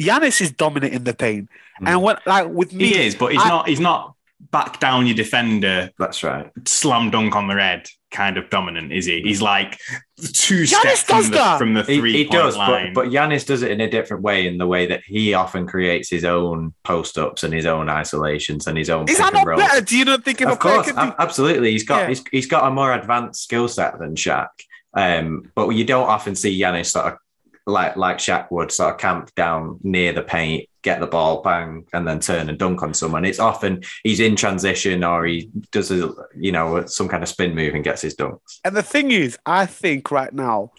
[0.00, 1.48] Giannis is dominant in the paint,
[1.80, 1.88] Mm.
[1.88, 3.68] and what like with me, He is, but he's I- not.
[3.68, 4.14] He's not
[4.50, 6.50] back down your defender, That's right.
[6.66, 9.20] slam dunk on the red kind of dominant, is he?
[9.20, 9.78] He's like
[10.18, 12.94] two Giannis steps from does the, from the three he point does, line.
[12.94, 15.66] but, but Giannis does it in a different way in the way that he often
[15.66, 19.46] creates his own post ups and his own isolations and his own is that not
[19.46, 19.60] rolls.
[19.60, 19.80] better?
[19.80, 21.14] Do you not think if Of course, can do?
[21.18, 21.72] absolutely.
[21.72, 22.08] He's got Yeah.
[22.08, 24.48] he's, he's got a more advanced skill set than Shaq.
[24.96, 27.18] Um, but you don't often see Giannis sort of
[27.66, 31.86] like like Shaq would sort of camp down near the paint, get the ball, bang,
[31.92, 33.24] and then turn and dunk on someone.
[33.24, 37.54] It's often he's in transition or he does a you know some kind of spin
[37.54, 38.60] move and gets his dunks.
[38.64, 40.72] And the thing is, I think right now,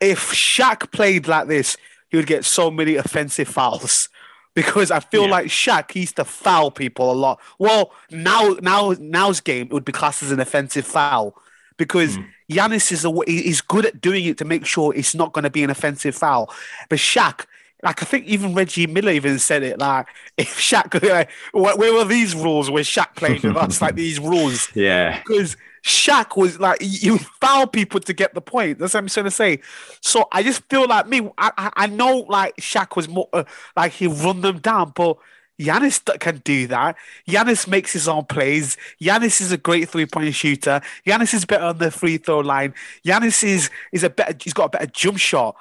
[0.00, 1.76] if Shaq played like this,
[2.10, 4.08] he would get so many offensive fouls.
[4.54, 5.30] Because I feel Yeah.
[5.30, 7.40] like Shaq used to foul people a lot.
[7.58, 11.34] Well, now, now, now's game it would be classed as an offensive foul
[11.78, 12.26] because Mm.
[12.52, 15.50] Giannis is a, he's good at doing it to make sure it's not going to
[15.50, 16.52] be an offensive foul.
[16.88, 17.46] But Shaq,
[17.82, 19.78] like I think even Reggie Miller even said it.
[19.78, 22.70] Like if Shaq, like, where, where were these rules?
[22.70, 23.82] Where Shaq played with us?
[23.82, 25.18] Like these rules Yeah.
[25.26, 28.78] because Shaq was like you foul people to get the point.
[28.78, 29.60] That's what I'm trying to say.
[30.00, 31.28] So I just feel like me.
[31.38, 33.44] I I, I know like Shaq was more uh,
[33.76, 35.18] like he run them down, but
[35.60, 36.96] Giannis d- can do that.
[37.28, 38.76] Giannis makes his own plays.
[39.00, 40.80] Giannis is a great three point shooter.
[41.06, 42.74] Giannis is better on the free throw line.
[43.06, 44.34] Giannis is is a better.
[44.40, 45.56] He's got a better jump shot.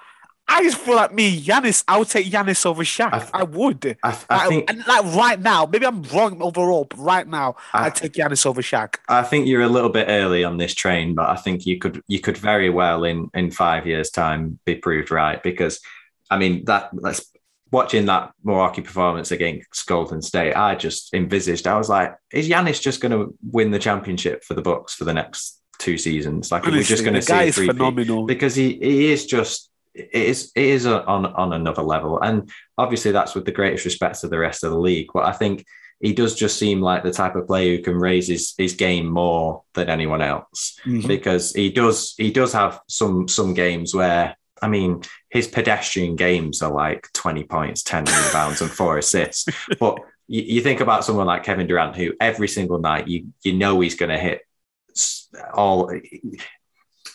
[0.48, 1.84] I just feel like me, Giannis.
[1.88, 3.14] I would take Giannis over Shaq.
[3.14, 3.96] I- I, would.
[4.04, 7.56] I, I Like, think and like right now, maybe I'm wrong overall, but right now,
[7.74, 8.96] I- I'd take Giannis over Shaq.
[9.08, 12.02] I think you're a little bit early on this train, but I think you could
[12.08, 15.80] you could very well in in five years' time be proved right because
[16.30, 17.32] I mean that that's
[17.72, 22.82] watching that Milwaukee performance against Golden State, I just envisaged I was like, is Giannis
[22.82, 26.52] just going to win the championship for the Bucks for the next two seasons?
[26.52, 28.26] Like, Honestly, just going to see guy is phenomenal.
[28.26, 33.12] because he, he is just it is it is on on another level and obviously
[33.12, 35.66] that's with the greatest respect to the rest of the league but i think
[36.00, 39.06] he does just seem like the type of player who can raise his, his game
[39.12, 41.06] more than anyone else Mhm.
[41.10, 46.62] because he does he does have some some games where I mean his pedestrian games
[46.62, 49.46] are like 20 points 10 rebounds and four assists
[49.80, 53.54] but you, you think about someone like Kevin Durant who every single night you you
[53.54, 54.42] know he's going to hit
[55.54, 55.92] all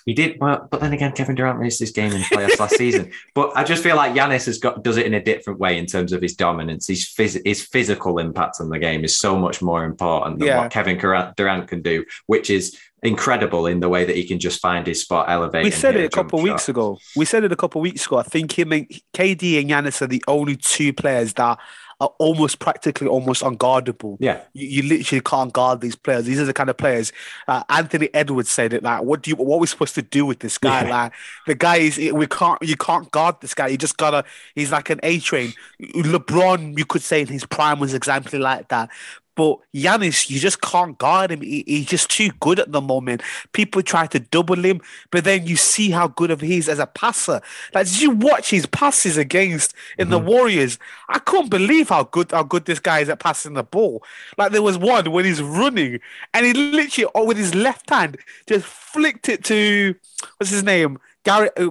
[0.06, 2.76] he did well, but then again, Kevin Durant missed his game in the playoffs last
[2.76, 3.10] season.
[3.34, 5.86] But I just feel like Giannis has got does it in a different way in
[5.86, 6.86] terms of his dominance.
[6.86, 10.60] His phys- his physical impact on the game is so much more important than Yeah.
[10.60, 14.38] what Kevin Durant Durant can do, which is incredible in the way that he can
[14.38, 15.64] just find his spot, elevate.
[15.64, 16.68] We said it a couple of weeks shot.
[16.70, 16.98] ago.
[17.14, 18.18] We said it a couple of weeks ago.
[18.18, 21.58] I think him and KD and Giannis are the only two players that
[21.98, 24.18] are almost practically almost unguardable.
[24.20, 26.26] Yeah, You, you literally can't guard these players.
[26.26, 27.10] These are the kind of players.
[27.48, 29.36] Uh, Anthony Edwards said it like, "What do you?
[29.36, 30.84] What are we supposed to do with this guy?
[30.84, 30.90] Yeah.
[30.90, 31.12] Like
[31.46, 32.62] the guy is we can't.
[32.62, 33.68] You can't guard this guy.
[33.68, 34.24] You just gotta.
[34.54, 35.54] He's like an A train.
[35.80, 38.90] LeBron, you could say in his prime was exactly like that.
[39.36, 41.42] But Giannis, you just can't guard him.
[41.42, 43.22] He, he's just too good at the moment.
[43.52, 46.78] People try to double him, but then you see how good of he is as
[46.78, 47.40] a passer.
[47.74, 50.78] Like, did you watch his passes against in the Warriors?
[51.08, 54.02] I couldn't believe how good how good this guy is at passing the ball.
[54.38, 56.00] Like there was one when he's running
[56.32, 59.94] and he literally oh, with his left hand just flicked it to
[60.38, 61.70] what's his name, Garrett uh,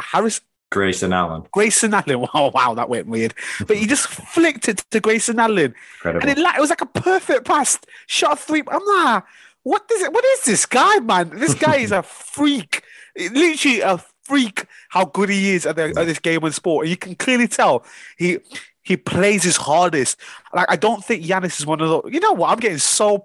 [0.00, 0.40] Harris.
[0.70, 2.26] Grayson Allen, Grayson Allen.
[2.34, 3.34] Oh wow, that went weird.
[3.66, 6.28] But he just flicked it to Grayson Allen, incredible.
[6.28, 7.78] and it, it was like a perfect pass.
[8.06, 8.62] Shot three.
[8.68, 9.24] I'm like,
[9.62, 10.12] what is it?
[10.12, 11.30] What is this guy, man?
[11.34, 12.02] This guy is a
[12.34, 12.82] freak.
[13.16, 14.66] Literally a freak.
[14.90, 16.84] How good he is at, the, at this game and sport.
[16.84, 17.84] And you can clearly tell
[18.16, 18.38] he
[18.88, 20.18] he plays his hardest.
[20.54, 22.10] Like I don't think Giannis is one of those.
[22.10, 22.48] You know what?
[22.50, 23.22] I'm getting so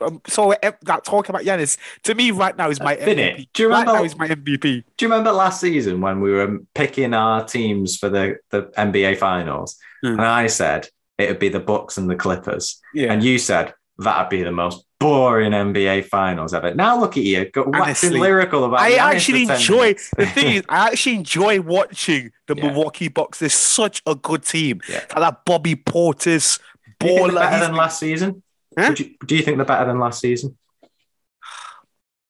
[0.00, 3.48] um, so that talking about Giannis to me right now is my MVP.
[3.52, 4.60] do you right remember- now is my MVP.
[4.96, 9.18] Do you remember last season when we were picking our teams for the, the NBA
[9.18, 9.76] finals?
[10.02, 10.12] Hmm.
[10.12, 12.80] And I said it would be the Bucks and the Clippers.
[12.94, 13.12] Yeah.
[13.12, 16.74] And you said that'd be the most boring NBA finals ever.
[16.74, 20.62] Now look at you, go waxing Honestly, lyrical about I actually enjoy the thing is
[20.68, 22.66] I actually enjoy watching the Yeah.
[22.66, 23.38] Milwaukee Bucks.
[23.38, 24.80] They're such a good team.
[24.88, 24.96] Yeah.
[24.98, 26.60] Like that Bobby Portis,
[27.00, 27.34] baller.
[27.34, 28.42] better than last season?
[28.78, 28.94] Huh?
[28.96, 30.56] You- do you think they're better than last season?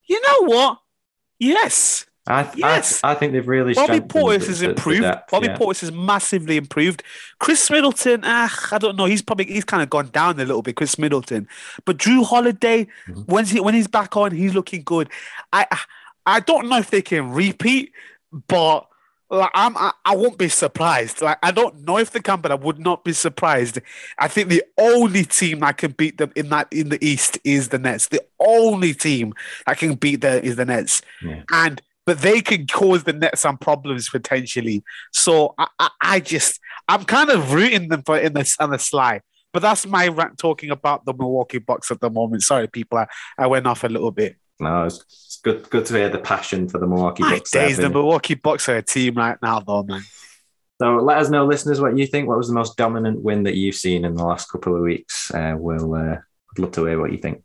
[0.06, 0.78] You know what?
[1.38, 2.06] Yes.
[2.26, 3.00] I, th- Yes.
[3.02, 3.74] I, I think they've really.
[3.74, 5.02] Bobby Portis has the- the improved.
[5.02, 5.56] depth, Bobby yeah.
[5.56, 7.02] Portis has massively improved.
[7.40, 9.06] Khris Middleton, ah, I don't know.
[9.06, 10.76] He's probably he's kind of gone down a little bit.
[10.76, 11.48] Khris Middleton,
[11.84, 13.26] but Jrue Holiday, Mhm.
[13.26, 15.08] when he when he's back on, he's looking good.
[15.52, 15.78] I I-
[16.26, 17.92] I don't know if they can repeat,
[18.46, 18.86] but
[19.30, 21.22] like, I'm I, I won't be surprised.
[21.22, 23.78] Like I don't know if they can, but I would not be surprised.
[24.18, 27.70] I think the only team that can beat them in that in the East is
[27.70, 28.08] the Nets.
[28.08, 29.32] The only team
[29.66, 31.42] that can beat them is the Nets, Yeah.
[31.50, 31.80] and
[32.10, 34.82] but they can cause the Nets some problems potentially.
[35.12, 38.80] So I, I, I just I'm kind of rooting them for in this on the
[38.80, 39.20] sly.
[39.52, 42.42] But that's my rant talking about the Milwaukee Bucks at the moment.
[42.42, 43.06] Sorry, people, I,
[43.38, 44.34] I went off a little bit.
[44.58, 45.70] No, it's, it's good.
[45.70, 47.52] Good to hear the passion for the Milwaukee My Bucks.
[47.52, 50.02] there, days, the Milwaukee Bucks are a team right now, though, man.
[50.82, 52.26] So let us know, listeners, what you think.
[52.26, 55.32] What was the most dominant win that you've seen in the last couple of weeks?
[55.32, 57.44] Uh, we'll uh, I'd love to hear what you think.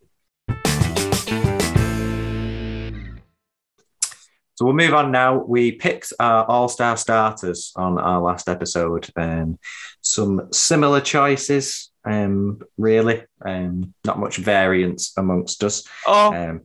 [4.56, 5.38] So we'll move on now.
[5.44, 9.10] We picked our all-star starters on our last episode.
[9.18, 9.60] Um,
[10.02, 13.24] some similar choices, um, really.
[13.46, 15.84] Um, not much variance amongst us.
[16.08, 16.62] Oh, Um,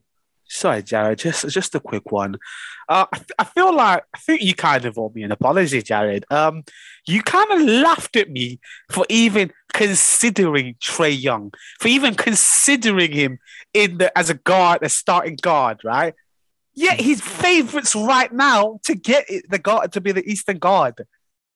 [0.48, 1.18] sorry, Jared.
[1.18, 2.37] Just just a quick one.
[2.88, 6.24] Uh, I, I feel like I think you kind of owe me an apology, Jared.
[6.31, 6.62] Um,
[7.07, 13.38] you kind of laughed at me for even considering Trae Young, for even considering him
[13.74, 16.14] in the as a guard, a starting guard, right?
[16.74, 21.06] Yet he's favourites right now to get it, the guard to be the Eastern guard.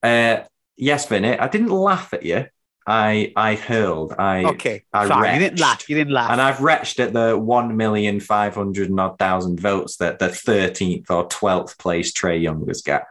[0.03, 0.42] uh,
[0.77, 2.46] yes, Vinny, I didn't laugh at you.
[2.87, 4.12] I I hurled.
[4.18, 5.35] I Okay, I fine.
[5.35, 5.88] You didn't laugh.
[5.88, 6.31] You didn't laugh.
[6.31, 10.29] And I've retched at the one million five hundred and odd thousand votes that the
[10.29, 13.07] thirteenth or twelfth place Trae Young was get.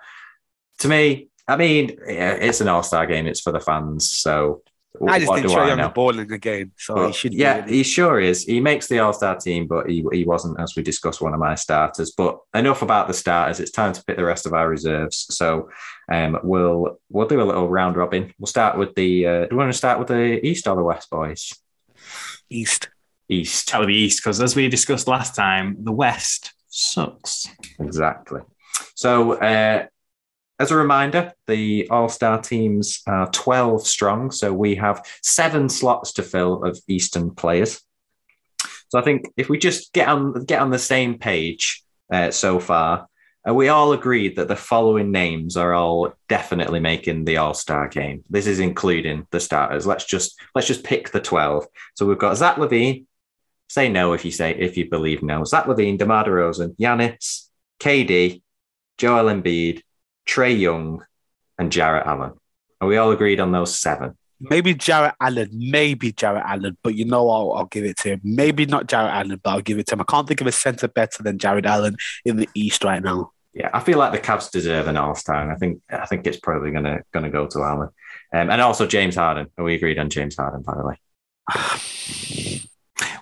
[0.79, 3.25] To me, I mean, it's an All Star game.
[3.25, 4.09] It's for the fans.
[4.09, 4.61] So
[5.07, 5.87] I just what think do Trae I Young know?
[5.87, 7.33] is balling again, so But, he should.
[7.33, 8.43] yeah, in he sure is.
[8.43, 11.39] He makes the All Star team, but he, he wasn't, as we discussed, one of
[11.39, 12.11] my starters.
[12.11, 13.59] But enough about the starters.
[13.59, 15.25] It's time to pick the rest of our reserves.
[15.31, 15.69] So
[16.11, 18.33] um, we'll we'll do a little round robin.
[18.37, 19.25] We'll start with the.
[19.25, 21.51] Uh, do we want to start with the East or the West boys?
[22.49, 22.89] East.
[23.29, 23.73] East.
[23.73, 27.47] Out of the East, because as we discussed last time, the West sucks.
[27.79, 28.41] Exactly.
[28.95, 29.87] So, uh,
[30.59, 34.31] as a reminder, the All Star teams are 12 strong.
[34.31, 37.81] So, we have seven slots to fill of Eastern players.
[38.89, 42.59] So, I think if we just get on, get on the same page uh, so
[42.59, 43.07] far,
[43.47, 47.87] uh, we all agreed that the following names are all definitely making the All Star
[47.87, 48.23] game.
[48.29, 49.87] This is including the starters.
[49.87, 51.65] Let's just let's just pick the 12.
[51.95, 53.05] So, we've got Zach LaVine.
[53.69, 55.43] Say no if you say if you believe no.
[55.45, 57.47] Zach LaVine, DeMar DeRozan, Giannis,
[57.79, 58.43] KD,
[58.99, 59.81] Joel Embiid,
[60.27, 61.03] Trae Young,
[61.57, 62.33] and Jarrett Allen.
[62.81, 64.17] Are we all agreed on those seven?
[64.39, 68.21] Maybe Jarrett Allen, maybe Jarrett Allen, but you know I'll, I'll give it to him.
[68.23, 70.01] Maybe not Jarrett Allen, but I'll give it to him.
[70.01, 73.31] I can't think of a center better than Jarrett Allen in the East right now.
[73.53, 76.25] Yeah, I feel like the Cavs deserve an All Star, and I think I think
[76.25, 77.89] it's probably gonna gonna go to Allen,
[78.33, 79.47] um, and also James Harden.
[79.57, 80.63] Are we agreed on James Harden?
[80.63, 80.99] By the way,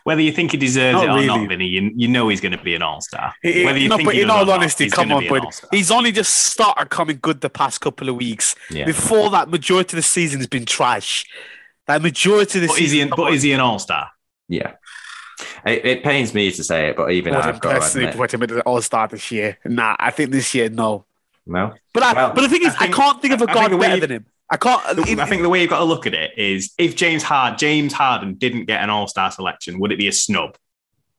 [0.04, 1.28] Whether you think he deserves Not it or really.
[1.28, 3.34] not, Vinny, you, you know he's going to be an all star.
[3.44, 5.46] Whether you no, think but in all honesty, he's come on, be bud.
[5.72, 8.56] He's only just started coming good the past couple of weeks.
[8.70, 11.26] yeah, Before that, majority of the season has been trash.
[11.88, 12.96] That majority of the But is, season.
[12.96, 14.10] he an, but is he an all star?
[14.48, 14.74] yeah.
[15.66, 18.18] It, it pains me to say it, but even Would I've got to personally admit,
[18.20, 19.58] put him into the All Star this year.
[19.66, 21.06] Nah, I think this year no.
[21.48, 21.74] no.
[21.94, 23.70] But I, Well, but the thing is, I I, can't think of a I think
[23.70, 24.26] guard better you- than him.
[24.52, 25.08] I can't.
[25.08, 27.58] in- I think the way you've got to look at it is if James Hard
[27.58, 30.58] James Harden didn't get an all star selection, would it be a snub?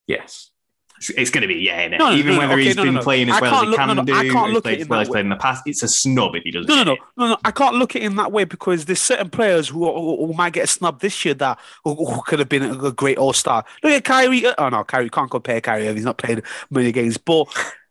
[0.07, 0.51] Yes.
[0.99, 1.99] It's, it's going to be yeah, innit?
[1.99, 3.03] No, no, even no, whether okay, he's no, no, been no.
[3.03, 4.75] playing as I well as he look- can no, no, do, I can't look played
[4.75, 5.63] at it as well in as that played in the past.
[5.67, 6.69] It's a snub if he doesn't.
[6.69, 6.99] No, no, get no, it.
[7.17, 7.37] no, no.
[7.45, 10.33] I can't look at it in that way because there's certain players who, who, who
[10.35, 13.19] might get a snub this year that who, who could have been a, a great
[13.19, 13.65] All Star.
[13.83, 14.47] Look at Kyrie.
[14.47, 15.93] Oh no, Kyrie can't compare Kyrie.
[15.95, 17.17] He's not played many games.
[17.17, 17.47] But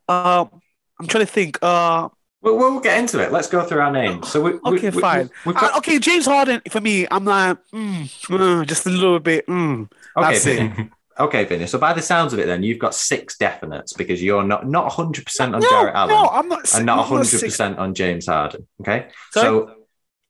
[0.08, 0.46] uh,
[1.00, 1.58] I'm trying to think.
[1.62, 2.10] Uh,
[2.42, 3.32] We'll, we'll get into it.
[3.32, 4.28] Let's go through our names.
[4.30, 5.30] So we, we- Okay, we- fine.
[5.46, 7.08] We've got, uh, okay, James Harden for me.
[7.12, 9.46] I'm like, mm, mm, just a little bit.
[9.48, 9.92] Mm.
[10.18, 10.72] okay, that's it.
[11.20, 11.68] Okay, Vinny.
[11.68, 14.86] So by the sounds of it, then you've got six definites because you're not not
[14.86, 16.16] 100 percent on No, Jarrett Allen.
[16.16, 16.74] no, I'm not.
[16.74, 18.66] and not I'm 100 six- percent on James Harden.
[18.80, 19.46] Okay, Sorry?
[19.46, 19.76] so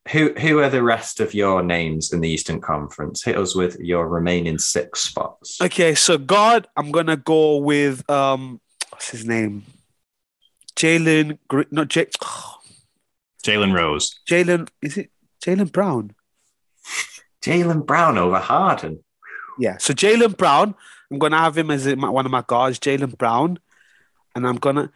[0.09, 3.23] who who are the rest of your names in the Eastern Conference?
[3.23, 5.61] Hit us with your remaining six spots.
[5.61, 8.59] Okay, so God, I'm gonna go with um,
[8.89, 9.63] what's his name?
[10.75, 11.37] Jalen,
[11.71, 12.05] not J-
[13.43, 14.19] Jalen Rose.
[14.29, 14.69] Jalen.
[14.81, 15.11] Is it
[15.43, 16.13] Jaylen Brown?
[17.41, 19.03] Jaylen Brown over Harden.
[19.59, 19.77] Yeah.
[19.77, 20.75] So Jaylen Brown,
[21.11, 23.59] I'm gonna have him as one of my guards, Jaylen Brown,
[24.35, 24.91] and I'm gonna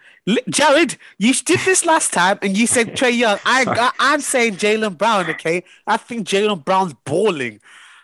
[0.49, 0.97] Jared.
[1.17, 3.39] You did this last time, and you said Trae Young.
[3.45, 5.29] I, I I'm saying Jaylen Brown.
[5.31, 7.59] Okay, I think Jaylen Brown's balling.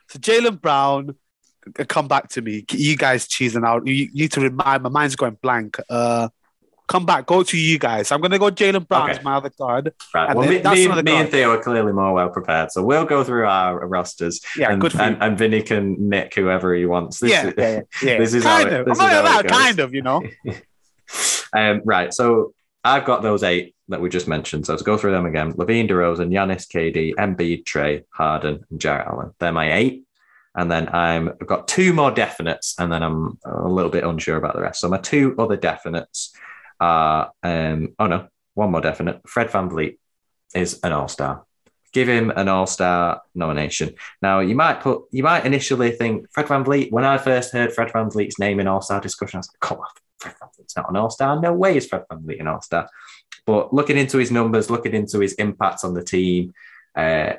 [0.09, 1.15] So Jaylen Brown,
[1.79, 2.65] uh, come back to me.
[2.71, 3.87] You guys choosing out.
[3.87, 4.83] You, you need to remind.
[4.83, 5.77] My mind's going blank.
[5.89, 6.29] Uh,
[6.91, 7.25] come back.
[7.25, 8.11] Go to you guys.
[8.11, 9.17] I'm gonna go Jaylen Brown Okay.
[9.19, 9.93] as my other card.
[10.13, 10.29] Right.
[10.29, 11.29] And Well, me, that's me, me and.
[11.29, 14.41] Theo are clearly more well prepared, so we'll go through our rosters.
[14.57, 17.19] Yeah, and, good and, and Vinny can nick whoever he wants.
[17.19, 18.85] This yeah, is- yeah, yeah, this is kind it- of.
[18.85, 19.57] this I'm is not how it allowed, goes.
[19.57, 19.93] kind of.
[19.93, 20.21] You know.
[21.53, 22.13] Um, right.
[22.13, 24.65] So I've got those eight that we just mentioned.
[24.65, 29.07] So to go through them again: LaVine, DeRozan, Giannis, KD, Embiid, Trae, Harden, and Jarrett
[29.07, 29.31] Allen.
[29.39, 30.03] They're my eight.
[30.55, 34.35] And then I'm, I've got two more definites, and then I'm a little bit unsure
[34.37, 34.81] about the rest.
[34.81, 36.31] So my two other definites
[36.81, 39.21] are, um, oh no, one more definite.
[39.27, 39.97] Fred VanVleet
[40.53, 41.45] is an All Star.
[41.93, 43.93] Give him an All Star nomination.
[44.21, 46.91] Now you might put, you might initially think Fred VanVleet.
[46.91, 49.77] When I first heard Fred VanVleet's name in All Star discussion, I was like, come
[49.77, 49.85] on,
[50.19, 51.39] Fred VanVleet's not an All Star.
[51.39, 52.89] No way is Fred VanVleet an All Star.
[53.45, 56.53] But looking into his numbers, looking into his impact on the team,
[56.95, 57.33] uh,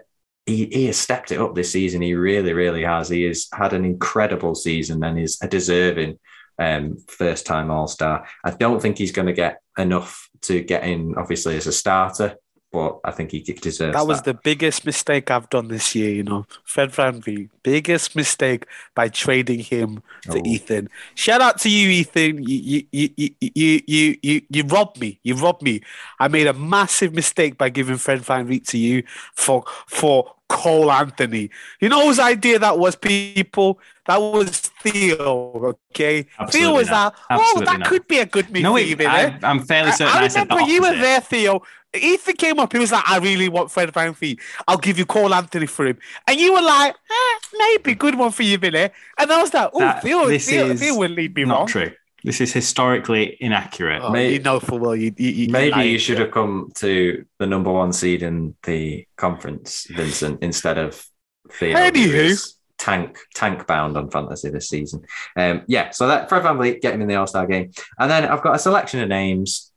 [0.47, 2.03] he, he has stepped it up this season.
[2.03, 3.09] He really, really has.
[3.09, 6.19] He has had an incredible season and is a deserving
[6.59, 8.27] um, first time All Star.
[8.45, 12.37] I don't think he's going to get enough to get in, obviously, as a starter,
[12.73, 16.23] but I think he deserves That was the biggest mistake I've done this year, you
[16.23, 16.47] know.
[16.65, 20.43] Fred VanVleet, biggest mistake by trading him to Oh.
[20.47, 20.89] Ethan.
[21.15, 22.43] Shout out to you, Ethan.
[22.43, 25.21] You you, you, you, you, you, you, you robbed me.
[25.23, 25.83] You robbed me.
[26.19, 29.03] I made a massive mistake by giving Fred VanVleet to you
[29.35, 31.51] for for Cole Anthony.
[31.81, 33.81] You know whose idea that was, people?
[34.07, 34.51] That was
[34.83, 36.27] Theo, okay?
[36.51, 37.15] Theo was not.
[37.31, 37.89] like, oh, that not.
[37.89, 40.55] could be a good move No, it, I, I'm fairly certain I, I said the
[40.57, 41.63] remember you were there, Theo.
[41.95, 42.73] Ethan came up.
[42.73, 44.41] He was like, "I really want Fred VanVleet.
[44.67, 48.31] I'll give you Cole Anthony for him." And you were like, eh, "Maybe good one
[48.31, 48.89] for you, Billy."
[49.19, 51.67] And I was like, "Oh, That- Theo, Theo, is Theo will lead me Not wrong."
[51.67, 51.93] true.
[52.25, 54.01] This is historically inaccurate.
[54.03, 55.91] Oh, May- you know for well, you, you, you Maybe lying.
[55.91, 61.05] you should have come to the number one seed in the conference, Vincent, instead of
[61.51, 61.77] Theo.
[61.77, 62.55] Anywho.
[62.79, 65.05] tank tank bound on fantasy this season.
[65.37, 68.25] Um, yeah, so that Fred VanVleet, get him in the All Star game, and then
[68.25, 69.73] I've got a selection of names,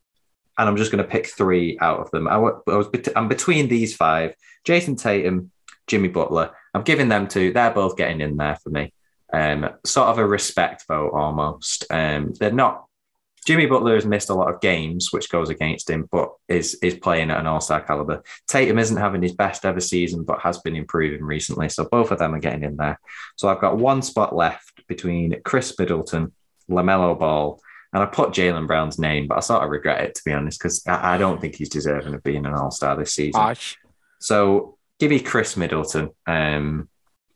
[0.57, 2.27] and I'm just going to pick three out of them.
[2.27, 4.35] I, I was bet- I'm between these five:
[4.65, 5.51] Jayson Tatum,
[5.87, 6.51] Jimmy Butler.
[6.73, 7.53] I'm giving them two.
[7.53, 8.93] They're both getting in there for me.
[9.33, 11.85] Um, sort of a respect vote almost.
[11.89, 12.85] Um, they're not
[13.45, 16.95] Jimmy Butler has missed a lot of games, which goes against him, but is is
[16.95, 18.23] playing at an all star caliber.
[18.47, 21.69] Tatum isn't having his best ever season, but has been improving recently.
[21.69, 22.99] So both of them are getting in there.
[23.35, 26.33] So I've got one spot left between Khris Middleton,
[26.69, 27.61] LaMelo Ball,
[27.93, 30.59] and I put Jaylen Brown's name, but I sort of regret it to be honest
[30.59, 33.39] because I, I don't think he's deserving of being an all star this season.
[33.39, 33.75] Harsh.
[34.19, 36.89] So give me Khris Middleton um,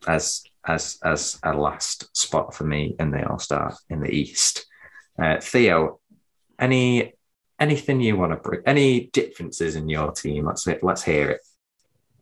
[0.08, 4.66] as as as a last spot for me in the All Star in the East.
[5.22, 6.00] Uh, Theo,
[6.58, 7.14] any
[7.60, 8.62] anything you want to bring?
[8.66, 10.46] Any differences in your team?
[10.46, 11.42] Let's let's hear it.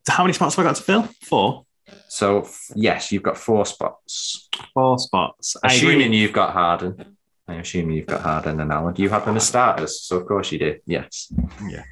[0.07, 1.03] So how many spots have I got to fill?
[1.21, 1.65] Four.
[2.07, 4.49] So f- yes, you've got four spots.
[4.73, 5.57] Four spots.
[5.63, 7.17] Assuming you've got Harden.
[7.49, 8.95] I assume you've got Harden and Allen.
[8.97, 10.79] You have them as starters, so of course you do.
[10.85, 11.31] Yes.
[11.69, 11.85] Yes.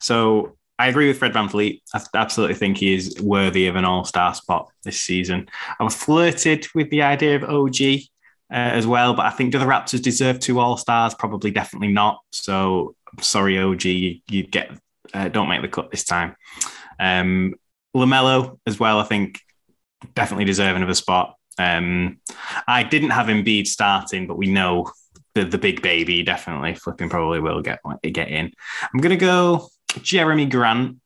[0.00, 1.80] So I agree with Fred VanVleet.
[1.94, 5.48] I absolutely think he is worthy of an all star spot this season.
[5.78, 7.76] I was flirted with the idea of OG
[8.50, 11.14] uh, as well, but I think do the Raptors deserve two all stars?
[11.14, 12.20] Probably, definitely not.
[12.32, 14.70] So sorry, OG, you, you get
[15.14, 16.34] uh, don't make the cut this time.
[16.98, 17.54] Um,
[17.94, 18.98] LaMelo as well.
[18.98, 19.40] I think
[20.14, 21.36] definitely deserving of a spot.
[21.58, 22.18] Um,
[22.66, 24.90] I didn't have Embiid starting, but we know
[25.34, 28.52] the, the big baby definitely flipping probably will get get in.
[28.92, 29.68] I'm gonna go
[30.00, 30.98] Jerami Grant.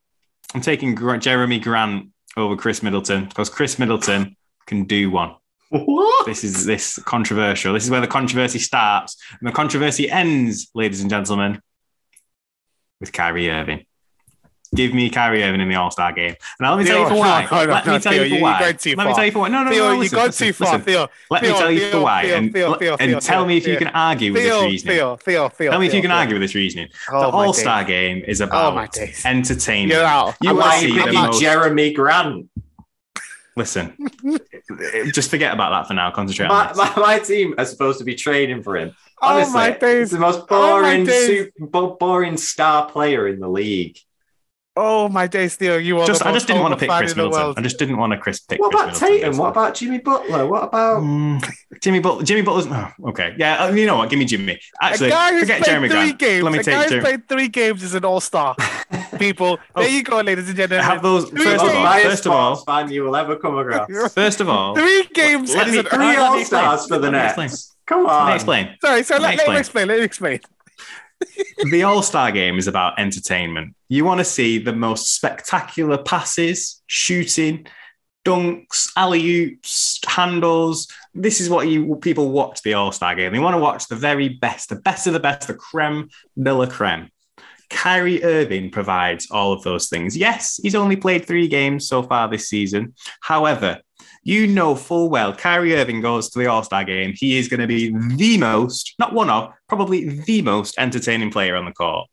[0.54, 5.34] I'm taking Jerami Grant over Khris Middleton because Khris Middleton can do one.
[5.70, 6.26] What?
[6.26, 7.74] This is this controversial.
[7.74, 11.60] This is where the controversy starts and the controversy ends, ladies and gentlemen,
[13.00, 13.84] with Kyrie Irving.
[14.74, 17.14] Give me Kyrie Irving in the All Star game, and let me tell you for
[17.14, 17.46] why.
[17.50, 18.60] no, no, Let me tell you for you're why.
[18.60, 19.48] Let me tell you for why.
[19.48, 19.92] No, no, Theo, no.
[19.92, 20.82] you listen, go listen, too far, listen.
[20.84, 21.08] Theo.
[21.30, 23.56] Let me tell you Theo, for why, Theo, and, Theo, Theo, and Theo, tell me
[23.58, 24.94] if Theo, you can argue with Theo, this reasoning.
[24.96, 25.70] Theo, Theo, Theo.
[25.70, 26.88] Tell me if you can Theo, argue with this reasoning.
[27.12, 28.88] Oh, the All Star game is Oh about my
[29.24, 29.92] entertainment.
[29.92, 30.34] You're out.
[30.42, 32.48] You I'm wanna see Why the pick most- Jerami Grant?
[33.58, 33.96] Listen,
[35.14, 36.10] just forget about that for now.
[36.10, 36.76] Concentrate My, on this.
[36.76, 38.94] my, my team are supposed to be trading for him.
[39.22, 40.10] Oh Honestly, my he's days.
[40.10, 41.48] the most Oh boring, days.
[41.58, 43.96] super, boring star player in the league.
[44.78, 45.78] Oh my days, Theo.
[45.78, 47.40] You are Just, the I just didn't want to pick Khris Middleton.
[47.40, 47.58] world.
[47.58, 48.60] I just didn't want to Chris pick.
[48.60, 49.38] What Chris about Middleton, Tatum?
[49.38, 50.46] What about Jimmy Butler?
[50.46, 51.02] What about?
[51.02, 52.22] Mm, Jimmy Butler?
[52.24, 52.66] Jimmy Butler's.
[52.68, 53.64] Oh, okay, yeah.
[53.64, 54.10] uh, You know what?
[54.10, 54.60] Give me Jimmy.
[54.82, 56.18] Actually, a guy who's forget played Jerami three Grant.
[56.18, 56.44] games.
[56.44, 57.00] Let me a guy take who's Jerami.
[57.00, 58.54] played three games is an all-star.
[59.18, 59.80] People, Oh.
[59.80, 60.84] there you go, ladies and gentlemen.
[60.84, 61.30] Have those.
[61.30, 64.12] Three First of all, first of all, sports fan you will ever come across.
[64.12, 67.12] first of all, Three games Let and me- he's Three all stars for the Let
[67.12, 67.38] me Nets.
[67.38, 67.72] explain.
[67.86, 68.26] Come let on.
[68.28, 68.76] me explain.
[68.82, 69.58] Sorry, so Let let, me let me explain.
[69.58, 69.88] explain.
[69.88, 70.40] Let me explain.
[71.70, 73.74] the All Star game is about entertainment.
[73.88, 77.66] You want to see the most spectacular passes, shooting,
[78.24, 80.88] dunks, alley oops, handles.
[81.14, 83.32] This is what you people watch the All Star game.
[83.32, 86.08] They want to watch the very best, the best of the best, the creme
[86.40, 87.10] de la creme.
[87.68, 90.16] Kyrie Irving provides all of those things.
[90.16, 92.94] Yes, he's only played three games so far this season.
[93.20, 93.80] However,
[94.26, 97.14] you know full well Kyrie Irving goes to the All Star game.
[97.14, 101.54] He is going to be the most, not one of, probably the most entertaining player
[101.54, 102.08] on the court.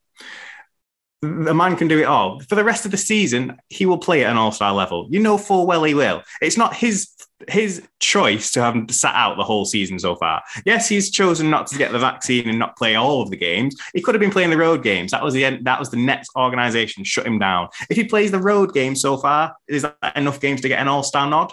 [1.22, 2.42] The man can do it all.
[2.42, 5.08] For the rest of the season, he will play at an All Star level.
[5.10, 6.22] You know full well he will.
[6.40, 7.10] It's not his
[7.48, 10.44] his choice to have sat out the whole season so far.
[10.66, 13.76] Yes, he's chosen not to get the vaccine and not play all of the games.
[13.96, 15.12] He could have been playing the road games.
[15.12, 15.66] That was the end.
[15.66, 17.70] That was the Nets organization shut him down.
[17.90, 20.88] If he plays the road game so far, is that enough games to get an
[20.88, 21.52] All Star nod?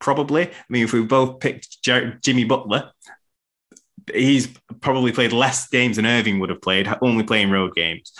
[0.00, 0.48] Probably.
[0.48, 2.90] I mean, if we both picked Jer- Jimmy Butler,
[4.12, 4.48] he's
[4.80, 8.12] probably played less games than Irving would have played, only playing road games.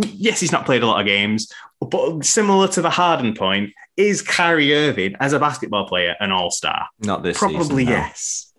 [0.00, 1.48] Yes, he's not played a lot of games,
[1.80, 6.50] but similar to the Harden point, is Kyrie Irving as a basketball player an all
[6.50, 6.88] star?
[7.00, 7.90] Not this Probably season, no.
[7.92, 8.52] yes.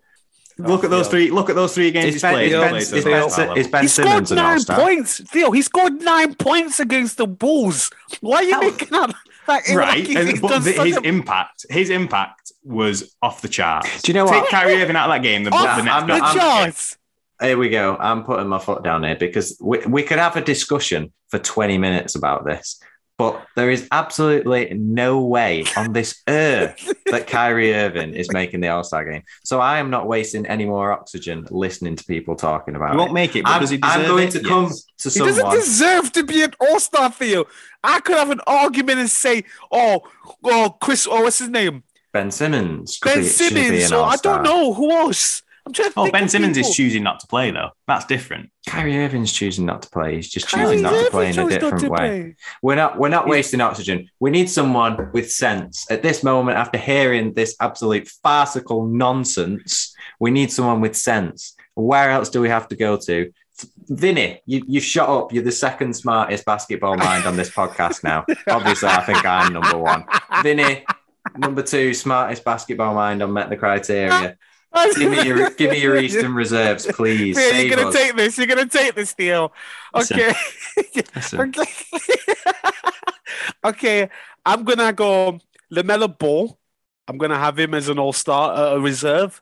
[0.60, 1.30] Oh, look at those three.
[1.30, 2.52] Look at those three games he's Ben, played.
[2.52, 4.78] is ben, is ben, the All-Star is ben he Simmons scored an nine all-star?
[4.80, 5.20] points.
[5.28, 7.90] Theo, he scored nine points against the Bulls.
[8.20, 9.14] Why are you That was- making out
[9.48, 9.76] like right?
[9.98, 14.02] like he's and- but done the- his a- impact, his impact was off the charts.
[14.02, 14.50] Do you know Take what?
[14.50, 15.44] Kyrie Irving out of that game.
[15.44, 16.98] The, off the Nets I'm the not- got- charts.
[17.40, 17.96] Here we go.
[17.98, 21.78] I'm putting my foot down here because we, we could have a discussion for 20
[21.78, 22.80] minutes about this,
[23.18, 28.68] but there is absolutely no way on this earth that Kyrie Irving is making the
[28.68, 29.24] All Star game.
[29.42, 32.92] So I am not wasting any more oxygen listening to people talking about it.
[32.92, 33.14] He won't it.
[33.14, 33.42] make it.
[33.42, 34.30] But I'm, does he I'm going it?
[34.30, 34.86] to come Yes.
[34.98, 37.46] to He doesn't deserve to be an All Star, Theo.
[37.82, 39.42] I could have an argument and say,
[39.72, 40.02] "Oh,
[40.44, 41.82] oh, Chris, oh, what's his name?
[42.14, 42.98] Ben Simmons.
[43.04, 45.42] Ben be- Simmons." an Or oh, I don't know who else.
[45.66, 46.70] I'm trying to Oh, think Ben of Simmons people.
[46.70, 47.70] is choosing not to play though.
[47.86, 48.50] That's different.
[48.68, 50.16] Kyrie Irving's choosing not to play.
[50.16, 51.88] He's just Kyrie choosing not to play in a different way.
[51.88, 52.36] play.
[52.62, 54.10] We're not we're not wasting oxygen.
[54.20, 55.90] We need someone with sense.
[55.90, 61.54] At this moment, after hearing this absolute farcical nonsense, we need someone with sense.
[61.74, 63.32] Where else do we have to go to?
[63.88, 65.32] Vinny, you, you shut up.
[65.32, 68.24] You're the second smartest basketball mind on this podcast now.
[68.48, 70.04] Obviously, I think I'm number one.
[70.42, 70.84] Vinny,
[71.36, 74.36] number two, smartest basketball mind on Met the Criteria.
[74.96, 77.36] Give me your give me your Eastern reserves, please.
[77.36, 77.94] Save you're gonna us.
[77.94, 78.36] take this.
[78.36, 79.14] You're gonna take this.
[79.16, 79.50] Listen.
[79.94, 80.34] Okay.
[81.14, 81.40] Listen.
[81.40, 81.64] okay.
[83.64, 84.10] okay.
[84.44, 85.38] I'm gonna go
[85.72, 86.58] LaMelo Ball.
[87.06, 89.40] I'm gonna have him as an all-star, uh, reserve.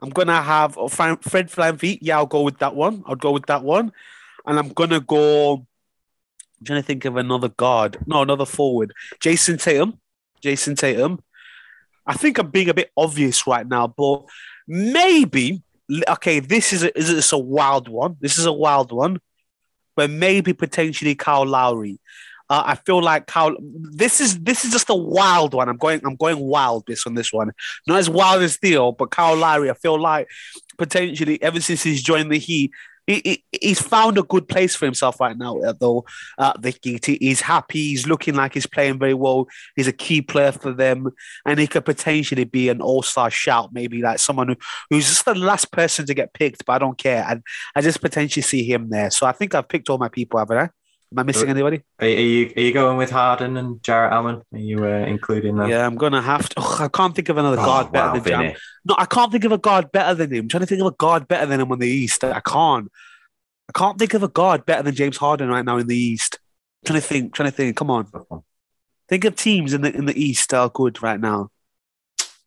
[0.00, 1.98] I'm gonna have uh, Fran- Fred Flanvit.
[2.02, 3.04] Yeah, I'll go with that one.
[3.06, 3.92] I'll go with that one.
[4.44, 5.66] And I'm gonna go.
[6.58, 7.98] I'm trying to think of another guard.
[8.06, 8.92] No, another forward.
[9.20, 10.00] Jayson Tatum.
[10.44, 11.22] Jayson Tatum.
[12.06, 14.24] I think I'm being a bit obvious right now, but
[14.68, 15.62] maybe.
[16.08, 18.16] Okay, this is a, is this a wild one.
[18.20, 19.20] This is a wild one,
[19.96, 22.00] but maybe potentially Kyle Lowry.
[22.48, 23.54] Uh, I feel like Kyle.
[23.60, 25.68] This is this is just a wild one.
[25.68, 27.52] I'm going I'm going wild this on this one.
[27.86, 29.70] Not as wild as Theo, but Kyle Lowry.
[29.70, 30.28] I feel like
[30.76, 32.70] potentially ever since he's joined the Heat,
[33.06, 35.60] he, he, he's found a good place for himself right now.
[35.78, 36.04] Though
[36.38, 36.74] uh, the
[37.20, 37.88] he's happy.
[37.88, 39.46] He's looking like he's playing very well.
[39.76, 41.10] He's a key player for them,
[41.46, 43.70] and he could potentially be an All Star shout.
[43.72, 44.56] Maybe like someone who,
[44.90, 47.24] who's just the last person to get picked, but I don't care.
[47.28, 47.42] And
[47.74, 49.10] I just potentially see him there.
[49.10, 50.70] So I think I've picked all my people, haven't I?
[51.12, 51.82] Am I missing anybody?
[52.00, 54.42] Are, are you are you going with Harden and Jarrett Allen?
[54.52, 55.68] Are you uh, including them?
[55.68, 56.60] Yeah, I'm gonna have to.
[56.60, 58.54] Ugh, I can't think of another Oh, guard better wow, than Jam.
[58.84, 60.40] No, I can't think of a guard better than him.
[60.44, 62.24] I'm trying to think of a guard better than him on the East.
[62.24, 62.90] I can't.
[63.68, 66.38] I can't think of a guard better than James Harden right now in the East.
[66.82, 67.34] I'm trying to think.
[67.34, 67.76] trying to think.
[67.76, 68.08] Come on,
[69.08, 71.50] think of teams in the in the East that are good right now.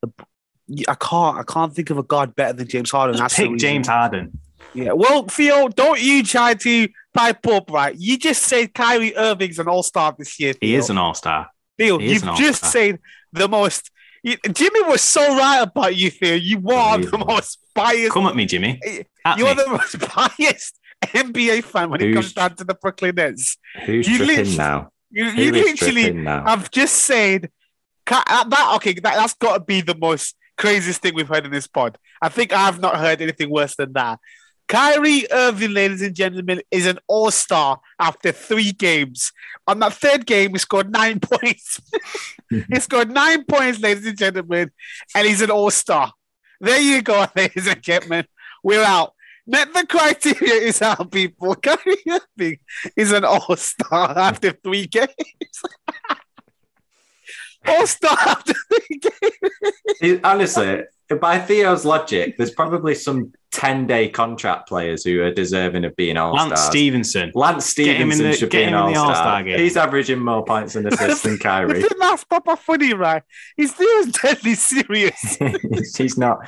[0.04, 1.38] I can't.
[1.38, 3.16] I can't think of a guard better than James Harden.
[3.16, 3.58] Just That's pick.
[3.58, 4.40] James Harden.
[4.74, 4.92] Yeah.
[4.92, 7.96] Well, Theo, don't you try to pipe up, right?
[7.98, 10.54] You just said Kyrie Irving's an All Star this year.
[10.62, 11.50] He is an all star.
[11.78, 13.00] Theo, He you've just said
[13.34, 13.92] the most.
[14.24, 16.36] You, Jimmy was so right about you, Theo.
[16.36, 18.12] You are the most biased.
[18.12, 18.80] Come at me, Jimmy.
[19.24, 19.64] At You're me.
[19.64, 19.96] the most
[20.40, 23.58] biased NBA fan when it comes down to the Brooklyn Nets.
[23.86, 24.90] Who's You tripping now?
[25.12, 26.44] You, Who you is literally now?
[26.46, 27.50] have just said
[28.08, 28.72] uh, that.
[28.78, 31.98] Okay, that, that's got to be the most craziest thing we've heard in this pod.
[32.22, 34.20] I think I've not heard anything worse than that.
[34.68, 39.32] Kyrie Irving, ladies and gentlemen, is an all star after three games.
[39.66, 41.80] On that third game, he scored nine points.
[42.50, 44.72] he scored nine points, ladies and gentlemen,
[45.16, 46.12] and he's an all star.
[46.60, 48.26] There you go, ladies and gentlemen.
[48.64, 49.14] We're out.
[49.50, 51.56] Met the criteria is out, people.
[51.56, 52.58] Kyrie Irving
[52.98, 55.08] is an all star after three games.
[57.66, 59.74] all star after three games.
[60.02, 60.82] He- honestly,
[61.16, 66.18] by Theo's logic, there's probably some 10 day contract players who are deserving of being
[66.18, 66.50] all stars.
[66.52, 66.62] Lance.
[66.64, 67.32] Stephenson.
[67.34, 69.44] Lance Get him in Stephenson the- should be an all All-Star star.
[69.58, 71.84] He's averaging more points and assists than Kyrie.
[72.00, 73.24] that's proper funny, right?
[73.56, 75.38] He's still deadly serious.
[75.98, 76.40] He's not.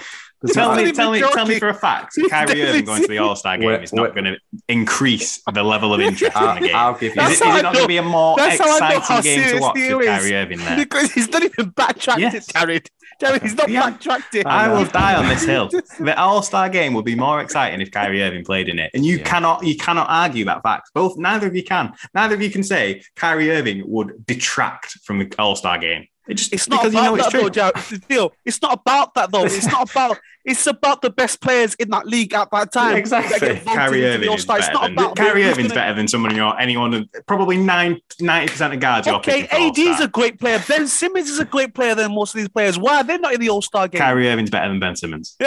[0.54, 3.08] Tell not- me, tell me, tell me for a fact, He's Kyrie Irving going to
[3.10, 4.38] the All Star game is not going to
[4.70, 6.76] increase the level of interest in the I'll, game.
[6.76, 7.22] I'll give you.
[7.22, 8.80] Is That's it, how is it not going to be a more how I know
[8.80, 10.06] how exciting game to serious watch with is.
[10.08, 10.78] Kyrie Irving there?
[10.78, 12.36] because he's not even backtracked Yes.
[12.50, 12.90] it,
[13.20, 13.42] Jared.
[13.42, 13.90] Jared, he's not Yeah.
[13.90, 14.46] backtracked it.
[14.46, 15.70] I will die on this hill.
[16.00, 19.06] The All Star game would be more exciting if Kyrie Irving played in it, and
[19.06, 19.24] you Yeah.
[19.24, 20.90] cannot you cannot argue that fact.
[20.94, 21.94] Both neither of you can.
[22.14, 26.08] Neither of you can say Kyrie Irving would detract from the All Star game.
[26.30, 27.42] It just It's not because about you know it's that true.
[27.42, 27.76] though, Jared.
[27.78, 28.32] It's the deal.
[28.46, 29.46] It's not about that though.
[29.46, 30.20] It's not about.
[30.46, 32.96] It's about the best players in that league at that time.
[32.96, 33.38] Exactly.
[33.40, 34.58] that get voted Kyrie into the Irving is All-Star.
[34.58, 37.58] It's better not than about Kyrie Irving's gonna- better than someone you're anyone of probably
[37.58, 40.64] nine ninety percent of guards Okay, picking AD is a great player.
[40.68, 42.80] Ben Simmons is a great player than most of these players.
[42.80, 44.00] Why are they not in the All Star game?
[44.00, 45.36] Kyrie Irving's better than Ben Simmons.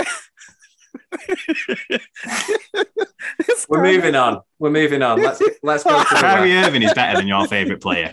[3.68, 4.40] We're moving on.
[4.58, 5.20] We're moving on.
[5.22, 6.68] Let's let's go to the Kyrie West.
[6.68, 8.12] Irving is better than your favorite player,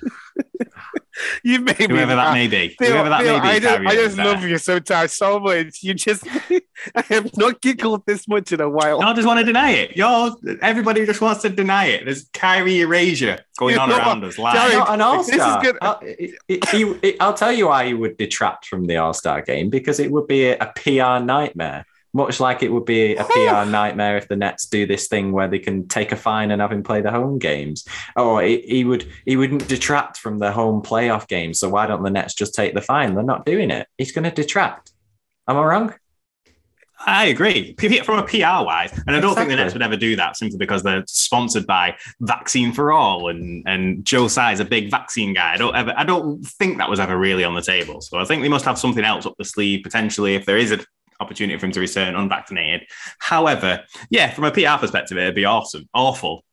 [1.43, 2.33] You made me whoever that laugh.
[2.33, 2.69] may be.
[2.79, 4.29] Theo, Whoever that Theo, may be, I just, I just better.
[4.29, 5.83] Uh, love you sometimes so much.
[5.83, 6.25] You just,
[6.95, 9.01] I have not giggled this much in a while.
[9.01, 9.97] No, I just want to deny it.
[9.97, 12.05] You're, everybody just wants to deny it.
[12.05, 14.55] There's Kyrie erasure going You on know around us live.
[14.55, 15.61] Jared, Not an all This is star.
[15.61, 15.77] good.
[15.81, 19.41] I'll, it- it- it- I'll tell you why you would detract from the All Star
[19.41, 21.85] game because it would be a, a PR nightmare.
[22.13, 25.47] Much like it would be a PR nightmare if the Nets do this thing where
[25.47, 27.85] they can take a fine and have him play the home games.
[28.15, 31.59] Or he, he would he wouldn't detract from the home playoff games.
[31.59, 33.13] So why don't the Nets just take the fine?
[33.13, 33.87] They're not doing it.
[33.97, 34.91] He's going to detract.
[35.47, 35.93] Am I wrong?
[37.05, 37.73] I agree.
[37.73, 40.35] P- From a PR wise, and I don't think the Nets would ever do that
[40.35, 45.33] simply because they're sponsored by Vaccine for All, and and Joe Tsai's a big vaccine
[45.33, 45.53] guy.
[45.53, 48.01] I don't ever, I don't think that was ever really on the table.
[48.01, 50.71] So I think they must have something else up the sleeve potentially if there is
[50.71, 50.81] an
[51.19, 52.87] opportunity for him to return unvaccinated.
[53.19, 56.43] However, yeah, from a PR perspective, it'd be awesome, awful.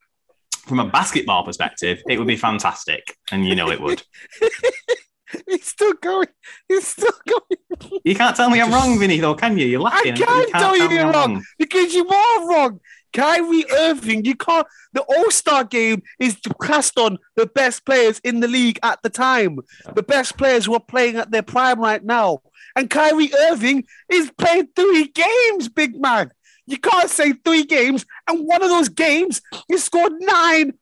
[0.65, 4.03] From a basketball perspective, it would be fantastic, and you know it would.
[5.47, 6.27] He's still going.
[6.67, 7.99] He's still going.
[8.03, 9.65] You can't tell me I'm wrong, Vinny, though, can you?
[9.65, 10.13] You're laughing.
[10.13, 11.43] I can't tell you you're I'm wrong.
[11.57, 12.79] Because you are wrong.
[13.13, 14.67] Kyrie Irving, you can't.
[14.93, 19.09] The All Star game is cast on the best players in the league at the
[19.09, 19.59] time,
[19.95, 22.41] the best players who are playing at their prime right now.
[22.77, 26.31] And Kyrie Irving is playing three games, big man.
[26.67, 30.73] You can't say three games, and one of those games he scored nine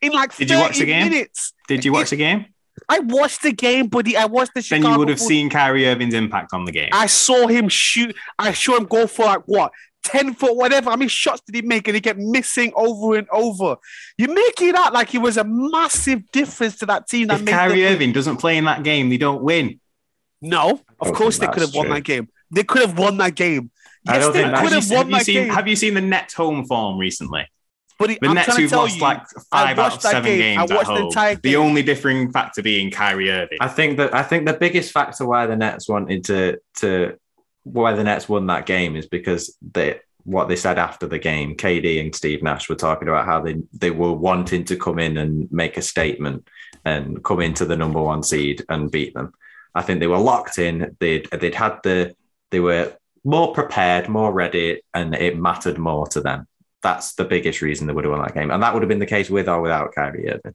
[0.00, 1.08] in like Did you watch the game?
[1.10, 1.52] minutes.
[1.68, 2.46] Did you watch the game?
[2.88, 4.16] I watched the game, buddy.
[4.16, 4.88] I watched the Then Chicago.
[4.92, 5.28] you would have Bulls.
[5.28, 6.88] seen Kyrie Irving's impact on the game.
[6.92, 8.16] I saw him shoot.
[8.38, 9.72] I saw him go for like what,
[10.04, 10.90] 10 foot, whatever.
[10.90, 11.86] How many shots did he make?
[11.86, 13.76] And he kept missing over and over.
[14.16, 17.28] You're making out like it was a massive difference to that team.
[17.28, 19.80] That if Kyrie Irving doesn't play in that game, they don't win.
[20.40, 21.94] No, of don't course they could have won true.
[21.94, 22.28] that game.
[22.50, 23.70] They could have won that game.
[24.06, 25.48] I Yes, don't they think could that's- have you, won have, that seen, game.
[25.54, 27.46] have you seen the Nets home form recently?
[27.98, 30.38] but it- The I'm Nets who've lost you, like five out of seven game.
[30.38, 31.06] games I at watched the home.
[31.06, 33.58] entire The only differing factor being Kyrie Irving.
[33.60, 37.16] I think that I think the biggest factor why the Nets wanted to to
[37.64, 41.56] why the Nets won that game is because they what they said after the game.
[41.56, 45.16] KD and Steve Nash were talking about how they they were wanting to come in
[45.18, 46.46] and make a statement
[46.84, 49.32] and come into the number one seed and beat them.
[49.74, 50.96] I think they were locked in.
[51.00, 52.14] They'd they'd had the
[52.50, 52.92] they were
[53.24, 56.46] more prepared, more ready, and it mattered more to them.
[56.82, 58.98] That's the biggest reason they would have won that game, and that would have been
[59.00, 60.54] the case with or without Kyrie Irving.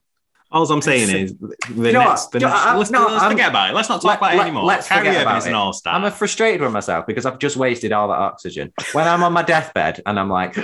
[0.52, 2.28] All I'm saying is the You Nets.
[2.28, 3.74] The I- let's, no, let's forget about it.
[3.74, 4.64] Let's not talk Let- about it let- anymore.
[4.66, 5.96] let's Kyrie forget Irving about is an all star.
[5.96, 8.72] I'm frustrated with myself because I've just wasted all that oxygen.
[8.92, 10.56] When I'm on my deathbed and I'm like,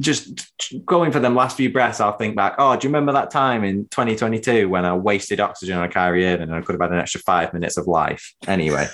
[0.00, 0.52] just
[0.84, 3.64] going for them last few breaths, I'll think back, oh, do you remember that time
[3.64, 6.98] in 2022 when I wasted oxygen on Kyrie Irving and I could have had an
[6.98, 8.34] extra five minutes of life?
[8.46, 8.88] Anyway.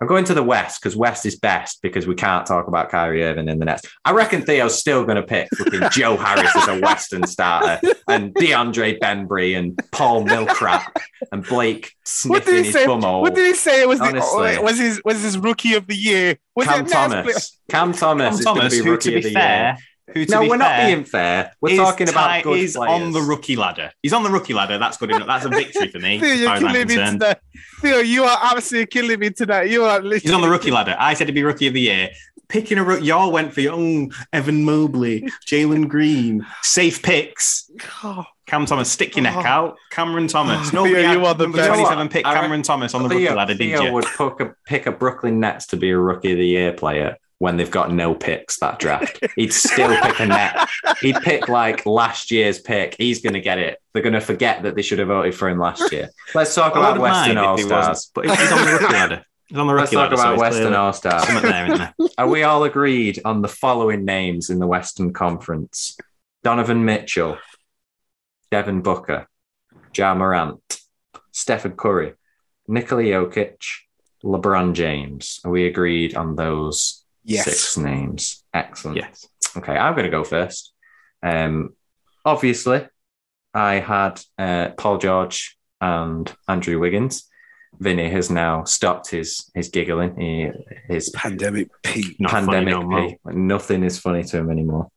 [0.00, 3.24] I'm going to the West because West is best because we can't talk about Kyrie
[3.24, 3.82] Irving in the Nets.
[4.04, 8.34] I reckon Theo's still going to pick fucking Joe Harris as a Western starter and
[8.34, 10.84] DeAndre Bembry and Paul Millcrap
[11.32, 11.92] and Blake What
[12.44, 12.86] sniffing did he his say?
[12.86, 13.22] bumhole.
[13.22, 13.80] What did he say?
[13.80, 14.56] It was Honestly.
[14.56, 16.36] oh, was his was his rookie of the year?
[16.54, 17.08] Was Cam it Nets player?
[17.22, 17.58] Thomas.
[17.70, 19.62] Cam Thomas Tom is going Thomas, to be who rookie to of be the fair,
[19.64, 19.76] year.
[20.14, 21.52] Who to No, be we're not being fair.
[21.60, 22.90] We're is talking about ti- good is players.
[23.02, 23.90] on the rookie ladder.
[24.02, 24.78] He's on the rookie ladder.
[24.78, 25.26] That's good enough.
[25.26, 26.18] That's a victory for me.
[26.20, 27.20] Theo, you're far killing me concerned.
[27.20, 27.38] tonight.
[27.80, 29.70] Theo, you are absolutely killing me tonight.
[29.70, 30.96] You are He's on the rookie ladder.
[30.98, 32.10] I said to be rookie of the year.
[32.48, 37.68] Picking a rook, y'all went for your own Evan Mobley, Jalen Green, safe picks.
[38.46, 39.40] Cam Thomas, stick your neck Oh.
[39.44, 39.76] out.
[39.90, 40.68] Cameron Thomas.
[40.68, 41.68] Oh, Nobody Theo, you are the number best.
[41.70, 43.92] 27 pick Cameron Thomas on the rookie Theo, ladder, did Theo you?
[43.92, 47.16] would pick a, pick a Brooklyn Nets to be a rookie of the year player
[47.38, 49.18] when they've got no picks that draft.
[49.36, 50.68] He'd still pick a net.
[51.02, 52.94] He'd pick like last year's pick.
[52.98, 53.78] He's going to get it.
[53.92, 56.08] They're going to forget that they should have voted for him last year.
[56.34, 58.10] Let's talk I about Western All Stars.
[58.14, 59.24] but he's on the rookie ladder.
[59.48, 60.16] He's on the Let's rookie talk ladder.
[60.16, 61.26] so about Western All Stars.
[61.26, 61.94] something there, isn't there?
[62.18, 65.96] Are we all agreed on the following names in the Western Conference?
[66.42, 67.38] Donovan Mitchell,
[68.50, 69.26] Devin Booker,
[69.94, 70.80] Ja Morant,
[71.32, 72.14] Stephen Curry,
[72.66, 73.58] Nikola Jokic,
[74.24, 75.40] LeBron James.
[75.44, 77.44] Are we agreed on those Yes.
[77.44, 78.44] six names?
[78.54, 78.96] Excellent.
[78.98, 79.26] Yes.
[79.56, 80.72] Okay, I'm going to go first.
[81.22, 81.70] Um,
[82.24, 82.86] obviously,
[83.52, 87.28] I had uh, Paul George and Andrew Wiggins.
[87.78, 90.18] Vinny has now stopped his his giggling.
[90.18, 90.50] He,
[90.88, 92.18] his Pandemic Pete.
[92.18, 93.34] Not funny pandemic no more.
[93.34, 94.88] Nothing is funny to him anymore.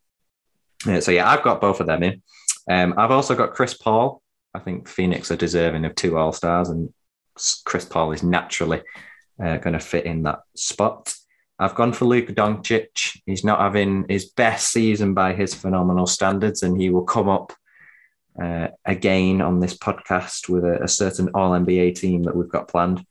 [0.85, 2.21] Yeah, so yeah, I've got both of them in.
[2.69, 4.21] Um, I've also got Chris Paul.
[4.53, 6.93] I think Phoenix are deserving of two All Stars, and
[7.65, 8.81] Chris Paul is naturally
[9.43, 11.13] uh, going to fit in that spot.
[11.59, 13.19] I've gone for Luka Doncic.
[13.25, 17.51] He's not having his best season by his phenomenal standards, and he will come up
[18.41, 22.69] uh, again on this podcast with a, a certain All NBA team that we've got
[22.69, 23.05] planned.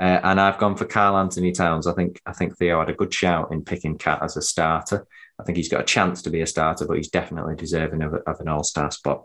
[0.00, 1.86] Uh, and I've gone for Karl Anthony Towns.
[1.86, 5.06] I think I think Theo had a good shout in picking KAT as a starter.
[5.38, 8.14] I think he's got a chance to be a starter, but he's definitely deserving of,
[8.14, 9.24] a, of an All Star spot.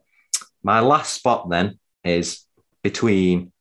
[0.64, 2.46] My last spot then is
[2.82, 3.52] between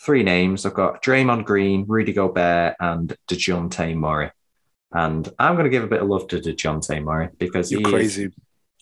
[0.00, 0.66] three names.
[0.66, 4.30] I've got Draymond Green, Rudy Gobert, and Dejounte Murray.
[4.92, 8.30] And I'm going to give a bit of love to Dejounte Murray because You're crazy.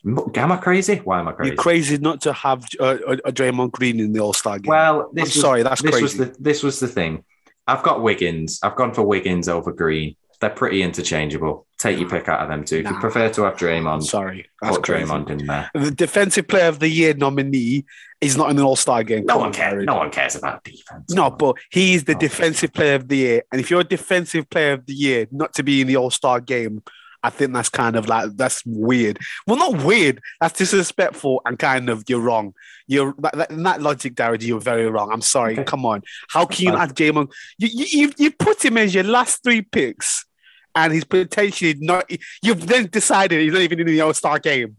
[0.07, 0.97] Am I crazy?
[0.97, 1.51] Why am I crazy?
[1.51, 4.69] You're crazy not to have uh, a, a Draymond Green in the All Star game.
[4.69, 6.03] Well, I'm was, sorry, that's this crazy.
[6.03, 7.25] was the this was the thing.
[7.67, 8.61] I've got Wiggins.
[8.62, 10.17] I've gone for Wiggins over Green.
[10.45, 11.66] They're pretty interchangeable.
[11.78, 12.80] Take your pick out of them two.
[12.80, 15.07] If you prefer to have I'm Draymond, sorry, that's put crazy.
[15.11, 15.70] Draymond in there.
[15.74, 17.86] The Defensive Player of the Year nominee
[18.20, 19.24] is not in an All Star game.
[19.24, 19.72] No Come one cares.
[19.72, 19.86] Jared.
[19.86, 21.14] No one cares about defense.
[21.14, 22.26] No, but he is the Okay.
[22.26, 25.55] Defensive Player of the Year, and if you're a Defensive Player of the Year, not
[25.55, 26.82] to be in the All Star game,
[27.22, 29.18] I think that's kind of like that's weird.
[29.47, 30.20] Well, not weird.
[30.42, 32.53] That's disrespectful and kind of you're wrong.
[32.86, 34.42] You're that, that, in that logic, Darren.
[34.47, 35.11] You're very wrong.
[35.11, 35.55] I'm sorry.
[35.55, 35.64] Okay.
[35.64, 36.03] Come on.
[36.28, 36.80] How can you Fine.
[36.82, 37.32] add Jamon?
[37.57, 40.26] You, you you you put him as your last three picks,
[40.75, 42.11] and he's potentially not.
[42.43, 44.77] You've then decided he's not even in the All Star game.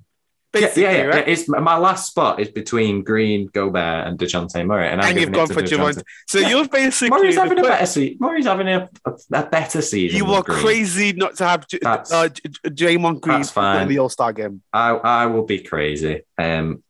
[0.54, 1.04] Yeah, Basically, yeah, yeah.
[1.04, 1.28] right?
[1.28, 5.48] It's my last spot is between Green, Gobert, and Dejounte Murray, and, And you've gone
[5.48, 5.62] for.
[5.62, 6.02] Javonte.
[6.30, 6.50] So Yeah.
[6.50, 8.18] you're basically Murray's having a better season.
[8.22, 10.16] Murray's having a, a, a better season.
[10.18, 10.43] You Green.
[10.43, 13.41] crazy not to have J- uh, J- J- Draymond Green
[13.82, 14.62] in the All Star game.
[14.72, 16.22] I, I will be crazy.
[16.38, 16.82] Um,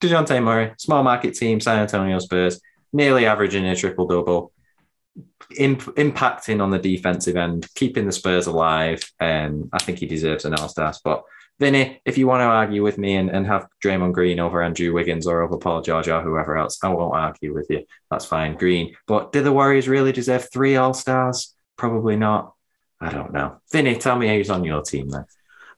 [0.00, 2.60] Dejounte Murray, small market team, San Antonio Spurs,
[2.92, 4.51] nearly averaging a triple double,
[5.56, 9.02] imp- impacting on the defensive end, keeping the Spurs alive.
[9.20, 11.24] Um, I think he deserves an All Star spot.
[11.58, 14.92] Vinny, if you want to argue with me and, and have Draymond Green over Andrew
[14.92, 17.84] Wiggins or over Paul George or whoever else, I won't argue with you.
[18.10, 18.56] That's fine.
[18.56, 18.96] Green.
[19.06, 21.54] But do the Warriors really deserve three All Stars?
[21.76, 22.54] Probably not.
[23.00, 23.60] I don't know.
[23.70, 25.24] Vinny, tell me who's on your team then.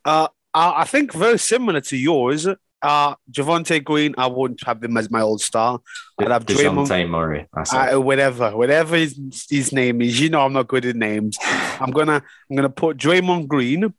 [0.04, 2.46] Uh, I think very similar to yours.
[2.84, 5.80] Uh, Javonte Green, I wouldn't have him as my All Star.
[6.18, 6.86] I'd have Draymond.
[6.86, 7.46] Dejounte Murray.
[7.72, 7.92] I.
[7.92, 9.18] Uh, whatever, whatever his,
[9.48, 10.20] his name is.
[10.20, 11.38] You know, I'm not good at names.
[11.42, 13.94] I'm gonna, I'm gonna put Draymond Green,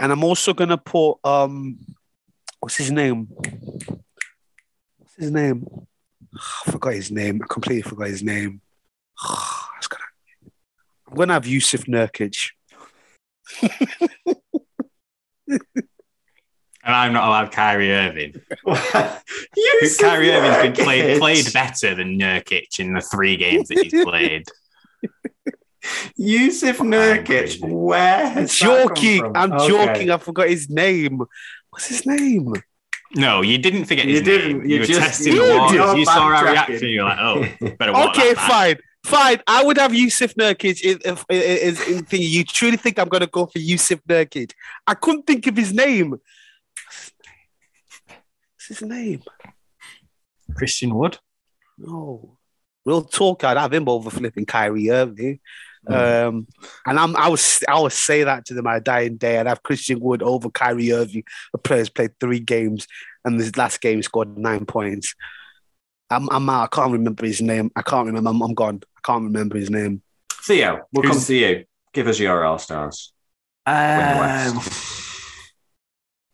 [0.00, 1.78] and I'm also gonna put um,
[2.60, 3.26] what's his name?
[4.96, 5.66] What's his name?
[6.34, 7.38] I forgot his name.
[7.44, 8.62] I completely forgot his name.
[9.22, 10.04] I gonna,
[11.06, 12.52] I'm gonna have Jusuf Nurkic.
[16.84, 18.32] And I'm not allowed Kyrie Irving.
[18.66, 24.04] Jusuf Kyrie Irving's been played, played better than Nurkic in the three games that he's
[24.04, 24.46] played.
[26.18, 27.60] Jusuf I'm Nurkic.
[27.68, 29.18] Where has that come joking.
[29.20, 29.32] from?
[29.36, 29.68] I'm Okay.
[29.68, 30.10] joking.
[30.10, 31.20] I forgot his name.
[31.70, 32.52] What's his name?
[33.14, 34.58] No, you didn't forget You his didn't.
[34.58, 34.66] name.
[34.68, 35.86] You You, were just- testing you the waters.
[35.90, 35.98] did.
[35.98, 36.52] You saw our Backtracking.
[36.68, 36.88] reaction.
[36.88, 37.46] You're like, oh,
[37.78, 38.50] better watch Okay, that back.
[38.50, 39.40] fine, fine.
[39.46, 40.80] I would have Jusuf Nurkic.
[40.82, 44.52] If, if, if, if, if you truly think I'm going to go for Jusuf Nurkic,
[44.86, 46.16] I couldn't think of his name.
[48.68, 49.22] What's his name?
[50.54, 51.18] Christian Wood.
[51.78, 52.38] No,
[52.84, 53.42] real talk.
[53.42, 55.40] I'd have him over flipping Kyrie Irving.
[55.84, 56.46] Um,
[56.86, 59.40] and I'm, I was, I would say that to them my dying day.
[59.40, 61.24] I'd have Christian Wood over Kyrie Irving.
[61.50, 62.86] The players played three games,
[63.24, 65.16] and this last game scored nine points.
[66.08, 66.62] I'm, I'm out.
[66.72, 67.72] I can't remember his name.
[67.74, 68.30] I can't remember.
[68.30, 68.80] I'm, I'm gone.
[68.96, 70.02] I can't remember his name.
[70.44, 71.64] Theo, we'll Who's- come to you.
[71.92, 73.12] Give us your All Stars.
[73.66, 74.60] Um,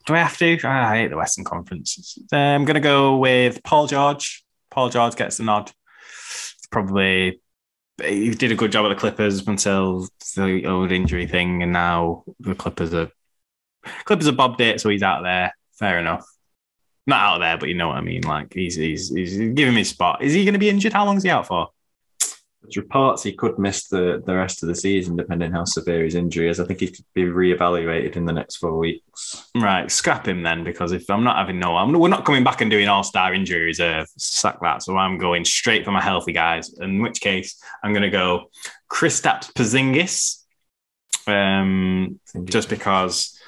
[0.08, 0.58] do I have to?
[0.64, 2.18] Ah, I hate the Western Conference.
[2.32, 4.44] Uh, I'm going to go with Paul George.
[4.70, 5.70] Paul George gets the nod.
[6.70, 7.40] Probably
[8.02, 12.24] he did a good job at the Clippers until the old injury thing, and now
[12.40, 13.10] the Clippers are
[14.04, 15.54] Clippers are bobbed it, so he's out there.
[15.78, 16.26] Fair enough.
[17.06, 18.22] Not out there, but you know what I mean.
[18.22, 20.22] Like he's he's he's giving me spot.
[20.22, 20.92] Is he going to be injured?
[20.92, 21.68] How long is he out for?
[22.62, 26.16] There's reports he could miss the, the rest of the season, depending how severe his
[26.16, 26.58] injury is.
[26.58, 29.48] I think he could be reevaluated in the next four weeks.
[29.54, 32.60] Right, scrap him then, because if I'm not having no, I'm, we're not coming back
[32.60, 34.08] and doing all star injury reserve.
[34.16, 34.82] Sack that.
[34.82, 36.72] So I'm going straight for my healthy guys.
[36.80, 38.50] In which case, I'm going to go
[38.90, 40.42] Kristaps Porzingis,
[41.28, 43.38] um, just because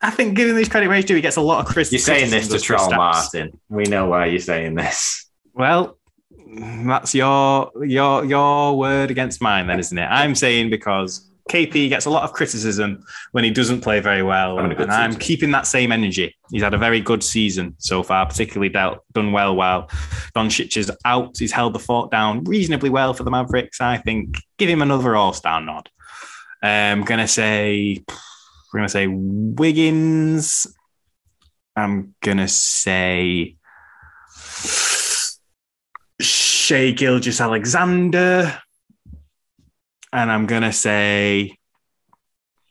[0.00, 1.90] I think, given these credit where he's due, he gets a lot of Chris.
[1.90, 3.58] You're saying this to troll Martin.
[3.68, 5.30] We know why you're saying this.
[5.54, 5.95] Well,
[6.46, 10.06] that's your your your word against mine, then, isn't it?
[10.06, 14.58] I'm saying because KP gets a lot of criticism when he doesn't play very well,
[14.58, 16.36] and good I'm keeping that same energy.
[16.50, 19.88] He's had a very good season so far, particularly dealt, done well while
[20.34, 21.36] Doncic is out.
[21.38, 23.80] He's held the fort down reasonably well for the Mavericks.
[23.80, 25.88] I think give him another All Star nod.
[26.62, 28.04] I'm gonna say,
[28.72, 30.66] we're gonna say Wiggins.
[31.76, 33.56] I'm gonna say
[36.66, 38.60] Shai Gilgeous Alexander.
[40.12, 41.56] And I'm gonna say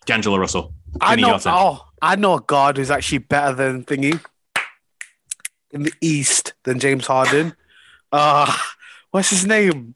[0.06, 0.74] D'Angelo Russell.
[1.00, 1.30] I know.
[1.30, 1.52] Johnson.
[1.56, 4.20] Oh, I know a guard who's actually better than thingy
[5.72, 7.56] in the East than James Harden.
[8.12, 8.52] Uh
[9.12, 9.94] what's his name?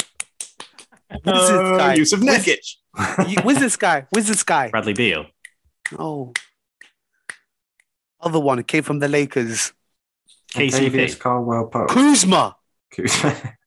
[1.10, 1.97] What's this Uh, guy?
[1.97, 3.43] Jusuf What's- Nurkic.
[3.43, 4.06] Where's this guy?
[4.12, 4.70] Where's this guy?
[4.70, 5.26] Bradley Beal.
[5.97, 6.32] Oh,
[8.22, 9.74] other one who came from the Lakers.
[10.54, 11.20] Davis KCP.
[11.20, 11.89] Caldwell Pope.
[11.89, 12.56] Kuzma.
[12.96, 13.22] He's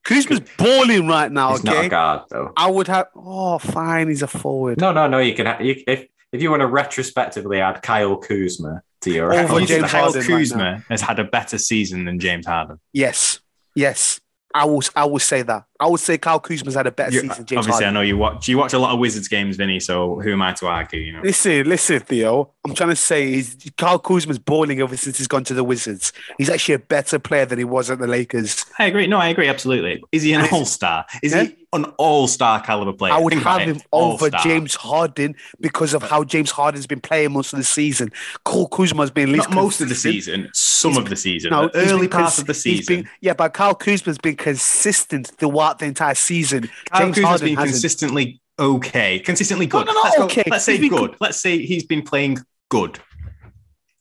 [0.05, 1.51] Kuzma's balling right now.
[1.51, 2.53] not a Okay, guard, though.
[2.57, 3.07] I would have.
[3.15, 4.09] Oh, fine.
[4.09, 4.81] He's a forward.
[4.81, 5.19] No, no, no.
[5.19, 9.33] You can ha- you, if if you want to retrospectively add Kyle Kuzma to your
[9.33, 12.81] Over James Kyle Harden right Kuzma has had a better season than James Harden.
[12.93, 13.41] Yes,
[13.75, 14.21] yes.
[14.55, 14.83] I will.
[14.95, 15.65] I will say that.
[15.81, 17.45] I would say Kyle Kuzma's had a better You- season.
[17.47, 17.89] James obviously, Harden.
[17.89, 18.49] I know you watch.
[18.49, 19.81] You watch a lot of Wizards games, Vinny.
[19.81, 21.01] So who am I to argue?
[21.01, 21.21] You know.
[21.23, 22.51] Listen, listen, Theo.
[22.65, 26.13] I'm trying to say is Kyle Kuzma's balling ever since he's gone to the Wizards.
[26.39, 28.65] He's actually a better player than he was at the Lakers.
[28.79, 29.07] I agree.
[29.07, 30.03] No, I agree absolutely.
[30.13, 31.07] Is he an all star?
[31.23, 31.45] Is Yeah.
[31.45, 33.13] he an all star caliber player?
[33.13, 33.69] I would Think have it.
[33.69, 34.43] him over All-star.
[34.43, 38.11] James Harden because of how James Harden's been playing most of the season.
[38.45, 41.51] Kyle Kuzma's been at least most of the season, some of the season.
[41.51, 42.97] No, early been part cons- of the season.
[42.97, 46.69] been- yeah, but Kyle Kuzma's been consistent throughout the entire season.
[46.91, 47.73] Kyle James Kuzma's Harden been hasn't.
[47.75, 49.87] consistently okay, consistently good.
[49.87, 51.17] no, no, let's, go- let's say He's good.
[51.21, 52.39] Let's say he's been playing
[52.71, 52.99] good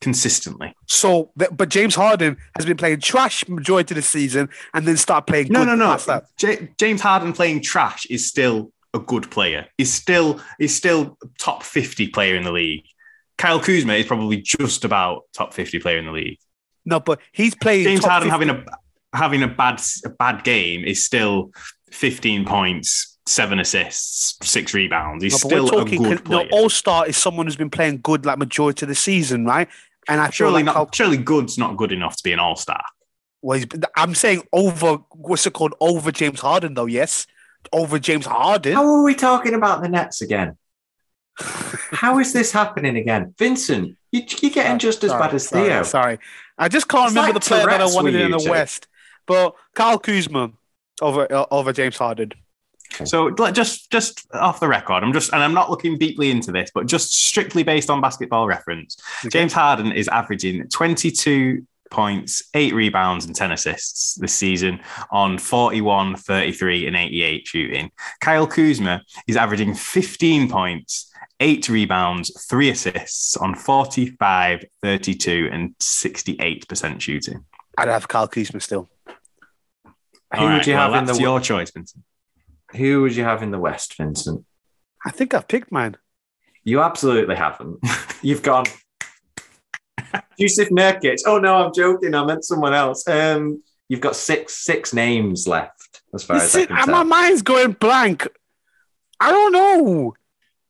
[0.02, 0.74] consistently.
[0.88, 5.28] So, but James Harden has been playing trash majority of the season and then start
[5.28, 5.48] playing.
[5.50, 5.86] No, good no, no.
[5.92, 6.24] past that.
[6.38, 9.68] J- James Harden playing trash is still a good player.
[9.78, 12.84] He's still he's still top fifty player in the league.
[13.38, 16.40] Kyle Kuzma is probably just about top fifty player in the league.
[16.86, 17.84] No, but he's playing.
[17.86, 21.52] James Harden 50 having a having a bad a bad game is still
[21.92, 25.24] fifteen points, seven assists, six rebounds.
[25.24, 26.04] He's No, still we're a talking.
[26.04, 26.50] good no, player.
[26.52, 29.68] All star is someone who's been playing good like majority of the season, right?
[30.08, 30.76] And I surely like not.
[30.76, 32.84] Kyle- Surely good's not good enough to be an all star.
[33.42, 36.86] well, he's, I'm saying over what's it called over James Harden though.
[36.88, 37.28] Yes,
[37.72, 38.74] over James Harden.
[38.74, 40.58] How are we talking about the Nets again?
[41.38, 43.96] How is this happening again, Vincent?
[44.12, 45.84] You, you're getting just as Sorry, bad as sorry, Theo.
[45.84, 46.20] Sorry,
[46.58, 48.50] I just can't It's remember like the player that I Tourette's wanted in the two.
[48.50, 48.88] West.
[49.26, 50.52] But Kyle Kuzma
[51.02, 52.32] over uh, over James Harden.
[53.06, 56.72] So just just off the record, I'm just and I'm not looking deeply into this,
[56.74, 58.98] but just strictly based on basketball reference,
[59.30, 64.80] James Harden is averaging 22 points, eight rebounds, and 10 assists this season
[65.12, 67.92] on 41, 33, and 88 shooting.
[68.22, 77.02] Kyle Kuzma is averaging 15 points, eight rebounds, three assists on 45, 32, and 68%
[77.02, 77.46] shooting.
[77.78, 78.90] I'd have Kyle Kuzma still.
[80.38, 82.04] Who would you well, have in that's the your choice, Vincent?
[82.76, 84.46] Who would you have in the West, Vincent?
[85.06, 85.98] I think I've picked mine.
[86.64, 87.80] You absolutely haven't.
[88.22, 88.66] You've gone.
[90.40, 91.20] Jusuf Nurkic.
[91.26, 92.14] Oh no, I'm joking.
[92.16, 93.08] I meant someone else.
[93.08, 96.96] Um, you've got six six names left, as far as I Listen, can tell.
[96.96, 98.28] my mind's going blank.
[99.20, 100.14] I don't know.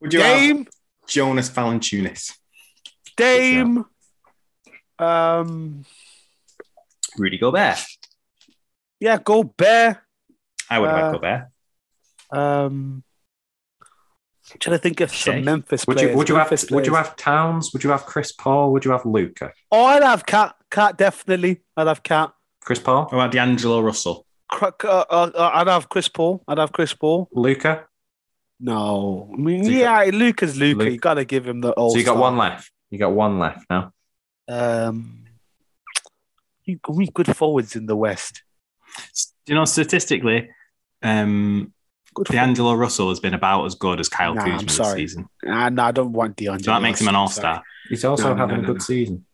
[0.02, 0.68] Would you have
[1.08, 2.34] Jonas Valanciunas?
[3.18, 3.86] Dame.
[5.00, 5.86] Um,
[7.18, 7.80] Rudy Gobert.
[9.00, 9.98] yeah, Gobert.
[10.70, 11.48] I would have Uh, had Gobert.
[12.32, 13.04] Um,
[14.54, 15.34] I'm trying to think of Shai.
[15.36, 16.12] some Memphis Would players.
[16.12, 17.72] you would you have Memphis would you have Towns?
[17.74, 18.72] Would you have Chris Paul?
[18.74, 19.54] Would you have Luka?
[19.72, 20.56] Oh, I'd have KAT.
[20.70, 21.62] KAT definitely.
[21.78, 22.34] I'd have KAT.
[22.62, 23.04] Chris Paul?
[23.06, 24.26] What about D'Angelo Russell?
[24.52, 26.44] Cr- uh, uh, uh, I'd have Chris Paul.
[26.48, 27.30] I'd have Chris Paul.
[27.32, 27.86] Luka?
[28.60, 30.80] No, I mean, So you yeah, Luka's Luca.
[30.80, 30.92] Luka.
[30.92, 31.92] You gotta give him the all.
[31.92, 32.72] So you got one left.
[32.90, 33.92] You got one left now.
[34.48, 35.24] Um,
[36.66, 38.44] you we good forwards in the West.
[39.48, 40.50] You know, statistically,
[41.02, 41.74] um,
[42.14, 42.28] Good.
[42.28, 45.30] D'Angelo Russell has been about as good as Kyle Nah, Kuzma I'm this season.
[45.44, 46.58] Nah, nah, I don't want D'Angelo.
[46.62, 47.64] So that makes him an all star.
[47.90, 48.80] He's also No, having no, a good no.
[48.80, 49.26] season.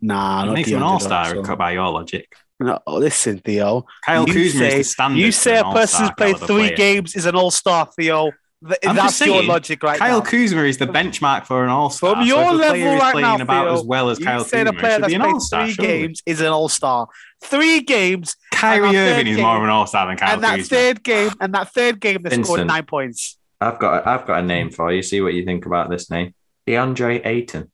[0.00, 1.56] Nah, That not makes him an all star Russell.
[1.56, 2.34] by your logic.
[2.60, 3.84] No, listen, Theo.
[4.06, 5.18] Kyle you Kuzma say, is the standard.
[5.18, 6.76] you say a person who's played three player.
[6.76, 8.30] games is an all-star, Theo.
[8.66, 10.24] Th- I'm That's just your logic right Kyle now.
[10.24, 12.14] Kuzma is the benchmark for an all-star.
[12.16, 14.44] From your if a level is right playing now, about Theo, as well as Kyle
[14.44, 15.88] say Kuzma, the player it should that's an played three surely.
[16.00, 17.08] games is an all-star.
[17.42, 20.42] Three games, Kyrie And that Irving is game- more of an all-star than Kyle and
[20.44, 20.76] that Kuzma.
[20.76, 23.36] third game, and that third game, they scored nine points.
[23.60, 25.02] I've got I've got a name for you.
[25.02, 26.34] See what you think about this name.
[26.66, 27.70] DeAndre Ayton.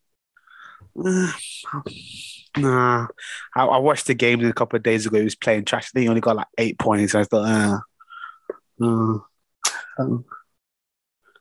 [2.57, 3.07] Nah,
[3.55, 5.19] I, I watched the game a couple of days ago.
[5.19, 5.85] He was playing trash.
[5.85, 7.15] I think he only got like eight points.
[7.15, 7.79] I thought, uh,
[8.85, 9.19] uh,
[10.01, 10.19] uh.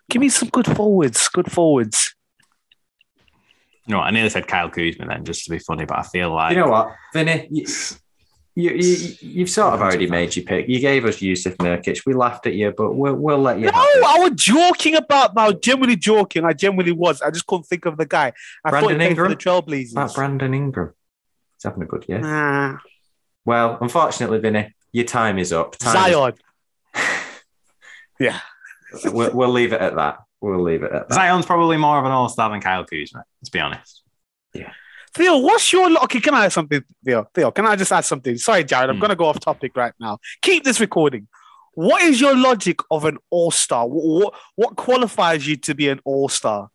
[0.09, 1.27] Give me some good forwards.
[1.29, 2.15] Good forwards.
[3.87, 6.51] No, I nearly said Kyle Kuzma then, just to be funny, but I feel like
[6.55, 7.47] You know what, Vinny?
[7.49, 7.65] You,
[8.55, 10.67] you, you, you've sort of already made your pick.
[10.67, 12.05] You gave us Jusuf Nurkic.
[12.05, 14.03] We laughed at you, but we'll, we'll let you No, have it.
[14.05, 15.35] I was joking about.
[15.37, 16.45] I was genuinely joking.
[16.45, 17.21] I genuinely was.
[17.21, 18.33] I just couldn't think of the guy.
[18.65, 19.31] I thought he Brandon played Ingram?
[19.31, 19.41] for the
[19.71, 19.91] Trailblazers.
[19.93, 20.93] About Brandon Ingram.
[21.55, 22.19] He's having a good year.
[22.19, 22.77] Nah,
[23.45, 25.77] Well, unfortunately, Vinny, your time is up.
[25.77, 26.33] Time Zion.
[28.19, 28.33] is-
[29.05, 30.19] we'll, we'll leave it at that.
[30.41, 31.15] We'll leave it at that.
[31.15, 33.23] Zion's probably more of an all-star than Kyle Kuzma.
[33.41, 34.03] Let's be honest.
[34.53, 34.71] Yeah.
[35.13, 36.19] Theo, what's your lo- okay?
[36.21, 37.27] Can I add something, Theo?
[37.33, 38.37] Theo, can I just add something?
[38.37, 39.01] Sorry, Jared, I'm Hmm.
[39.01, 40.19] going to go off topic right now.
[40.41, 41.27] Keep this recording.
[41.73, 43.87] What is your logic of an all star?
[43.87, 46.69] What, what qualifies you to be an all star?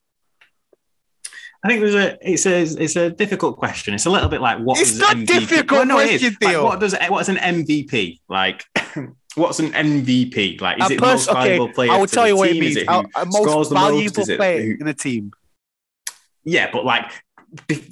[1.65, 3.95] I think there's a it's a it's a difficult question.
[3.95, 5.27] It's a little bit like what It's is not MVP?
[5.27, 6.21] difficult Well, no, it is.
[6.21, 6.65] question, Like, Theo.
[6.65, 8.65] what does what's an MVP like?
[9.37, 10.78] What's an MVP like?
[10.80, 11.91] Is A it the most pers- okay, valuable player?
[11.93, 12.62] I will tell the you what it team?
[12.62, 12.89] Is means.
[12.89, 13.35] who A, most
[13.68, 13.87] the most?
[13.87, 15.32] valuable it player who- in a team.
[16.45, 17.11] Yeah, but like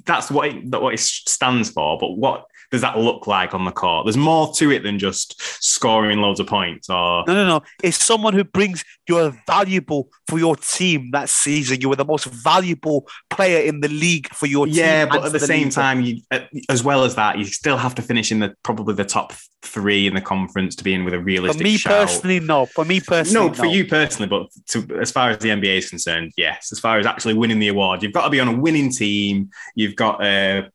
[0.05, 1.99] that's what it, what it stands for.
[1.99, 4.07] But what does that look like on the court?
[4.07, 6.89] There's more to it than just scoring loads of points.
[6.89, 7.63] Or No, no, no.
[7.83, 11.83] It's someone who brings you're valuable for your team that season.
[11.83, 14.77] You were the most valuable player in the league for your team.
[14.77, 15.73] yeah, but at the for same league.
[15.73, 18.95] time, you uh, as well as that, you still have to finish in the probably
[18.95, 22.07] the top three in the conference to be in with a for realistic me shout.
[22.07, 22.65] personally, no.
[22.65, 25.91] For me personally, No, for you personally, but to, as far as the NBA is
[25.91, 26.73] concerned, yes.
[26.73, 29.51] As far as actually winning the award, you've got to be on a winning team.
[29.75, 30.71] You've got to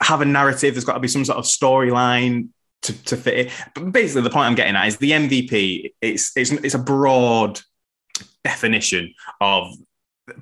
[0.00, 0.74] have a narrative.
[0.74, 2.48] There's got to be some sort of storyline
[2.82, 3.52] to, to fit it.
[3.74, 5.94] But basically, the point I'm getting at is the MVP.
[6.00, 7.60] It's it's it's a broad
[8.44, 9.74] definition of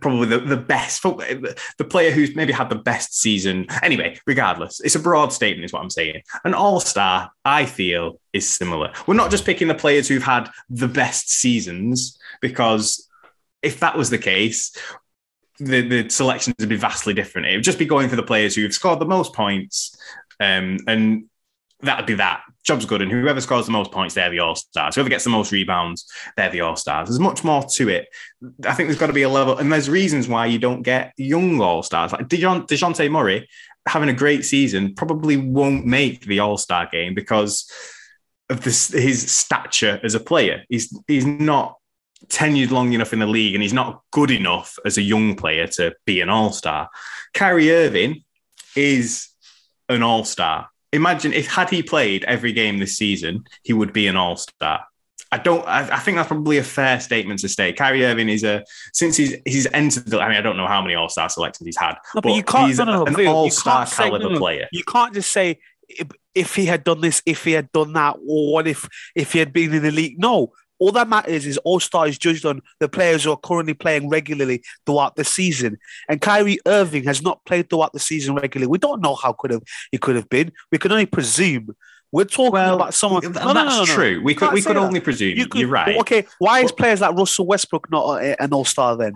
[0.01, 4.95] probably the, the best the player who's maybe had the best season anyway regardless it's
[4.95, 9.31] a broad statement is what i'm saying an all-star i feel is similar we're not
[9.31, 13.11] just picking the players who've had the best seasons because
[13.63, 14.75] if that was the case
[15.59, 17.49] the, the selections would be vastly different.
[17.49, 19.97] It would just be going for the players who've scored the most points
[20.41, 21.27] um, and
[21.81, 22.43] that'd be that.
[22.65, 24.95] Job's good and whoever scores the most points they're the all-stars.
[24.95, 27.09] Whoever gets the most rebounds they're the all-stars.
[27.09, 28.09] There's much more to it.
[28.65, 31.13] I think there's got to be a level, and there's reasons why you don't get
[31.19, 33.47] young all stars like Dejon, Dejounte Murray
[33.87, 37.71] having a great season probably won't make the All Star game because
[38.49, 40.65] of this his stature as a player.
[40.69, 41.77] He's he's not
[42.29, 45.67] tenured long enough in the league, and he's not good enough as a young player
[45.69, 46.89] to be an All Star.
[47.33, 48.25] Kyrie Irving
[48.77, 49.29] is
[49.89, 50.69] an All Star.
[50.93, 54.85] Imagine if had he played every game this season, he would be an All Star.
[55.33, 55.67] I don't.
[55.67, 57.77] I, I think that's probably a fair statement to state.
[57.77, 58.63] Kyrie Irving is a
[58.93, 60.07] since he's he's entered.
[60.07, 62.33] The, I mean, I don't know how many All Star selections he's had, No, but
[62.35, 64.69] you can't- he's no, no, an All Star say- caliber player.
[64.71, 65.59] You can't just say
[65.89, 66.07] if,
[66.37, 69.41] if he had done this, if he had done that, or what if if he
[69.41, 70.21] had been in the league.
[70.21, 73.75] No, all that matters is All Star is judged on the players who are currently
[73.75, 75.79] playing regularly throughout the season.
[76.09, 78.71] And Kyrie Irving has not played throughout the season regularly.
[78.71, 79.63] We don't know how could have
[79.93, 80.53] he could have been.
[80.73, 81.75] We can only presume.
[82.13, 83.23] We're talking Well, about someone.
[83.25, 84.21] No, that's no, no, true.
[84.23, 84.83] We could we could that.
[84.83, 85.37] only presume.
[85.37, 85.97] You You're right.
[85.99, 89.15] Okay, why is players like Russell Westbrook not an All Star then?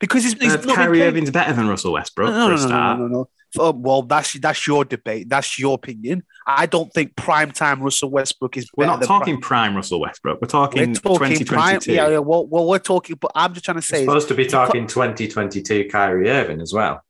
[0.00, 2.68] Because he's, he's Uh, not Kyrie Irving's better than Russell Westbrook no, for no, a
[2.68, 3.28] no, no, no, no, no.
[3.58, 5.28] Oh, well, that's that's your debate.
[5.28, 6.22] That's your opinion.
[6.46, 8.68] I don't think prime time Russell Westbrook is.
[8.76, 10.40] We're not talking prime Russell Westbrook.
[10.40, 11.80] We're talking, We're talking prime.
[11.80, 11.92] 2022.
[11.92, 12.18] Yeah, yeah.
[12.18, 13.16] Well, well, we're talking.
[13.20, 14.00] But I'm just trying to say.
[14.00, 17.02] We're supposed to be talking 2022 Kyrie Irving as well.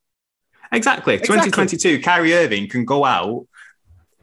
[0.72, 1.14] Exactly.
[1.14, 1.50] Exactly.
[1.50, 3.46] 2022, Kyrie Irving can go out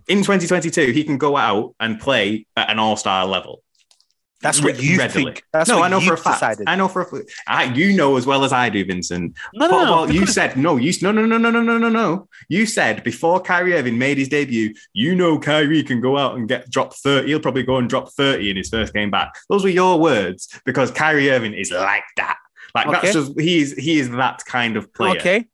[0.07, 0.91] in 2022.
[0.91, 3.61] He can go out and play at an all-star level.
[4.41, 5.23] That's what you readily.
[5.25, 5.43] think.
[5.51, 6.35] That's no, what I know for a fact.
[6.41, 6.69] decided.
[6.69, 7.31] I know for a fact.
[7.47, 9.35] I, you know as well as I do, Vincent.
[9.55, 9.91] No, no, no.
[9.91, 10.77] well, you said no.
[10.77, 12.29] You no, no, no, no, no, no, no, no.
[12.47, 16.47] You said before Kyrie Irving made his debut, you know Kyrie can go out and
[16.47, 17.29] get drop thirty.
[17.29, 19.33] He'll probably go and drop thirty in his first game back.
[19.49, 22.38] Those were your words because Kyrie Irving is like that.
[22.75, 22.99] Like Okay.
[23.01, 25.17] that's just he's he is that kind of player.
[25.17, 25.47] Okay,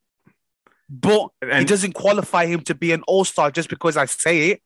[0.90, 4.62] but it doesn't qualify him to be an All Star just because I say it.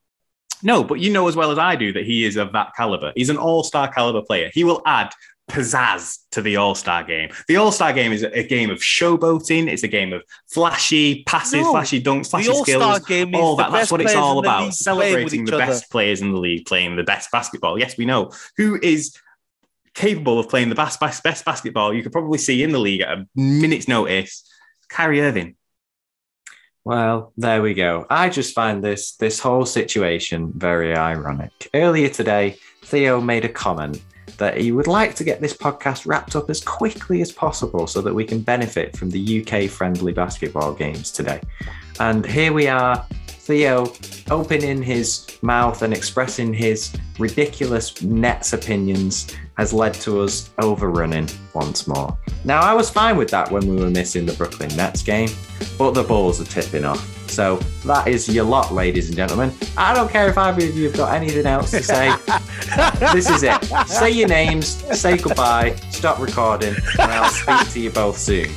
[0.63, 3.11] No, but you know as well as I do that he is of that caliber.
[3.15, 4.49] He's an all-star caliber player.
[4.53, 5.11] He will add
[5.49, 7.29] pizzazz to the All Star game.
[7.47, 9.67] The All Star game is a game of showboating.
[9.71, 11.71] It's a game of flashy passes, No.
[11.71, 13.07] flashy dunks, flashy the All-Star skills.
[13.07, 13.71] game is all that.
[13.71, 14.63] That's what it's all about.
[14.63, 15.65] league playing with Celebrating the other.
[15.65, 17.79] best players in the league playing the best basketball.
[17.79, 19.15] Yes, we know who is
[19.93, 23.01] capable of playing the best, best, best basketball you could probably see in the league
[23.01, 24.43] at a minute's notice.
[24.89, 25.55] Kyrie Irving.
[26.87, 28.05] Well, there we go.
[28.09, 31.69] I just find this this whole situation very ironic.
[31.73, 34.01] Earlier today, Theo made a comment
[34.37, 37.99] that he would like to get this podcast wrapped up as quickly as possible so
[37.99, 41.41] that we can benefit from the UK friendly basketball games today.
[41.99, 43.05] And here we are,
[43.47, 43.93] Theo
[44.29, 51.87] opening his mouth and expressing his ridiculous Nets opinions has led to us overrunning once
[51.87, 52.17] more.
[52.43, 55.29] Now, I was fine with that when we were missing the Brooklyn Nets game,
[55.77, 57.29] but the Bulls are tipping off.
[57.29, 59.53] So that is your lot, ladies and gentlemen.
[59.77, 62.13] I don't care if either of you have got anything else to say.
[63.13, 63.63] this is it.
[63.87, 64.67] Say your names,
[64.99, 68.49] say goodbye, stop recording, and I'll speak to you both soon.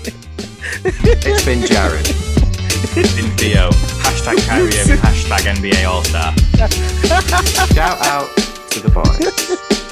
[0.82, 2.29] It's been Jared.
[2.80, 3.68] In Theo.
[4.00, 4.96] Hashtag Kyrie Irving.
[4.96, 6.32] Hashtag NBA All Star.
[7.74, 8.34] Shout out
[8.70, 9.89] to the boys.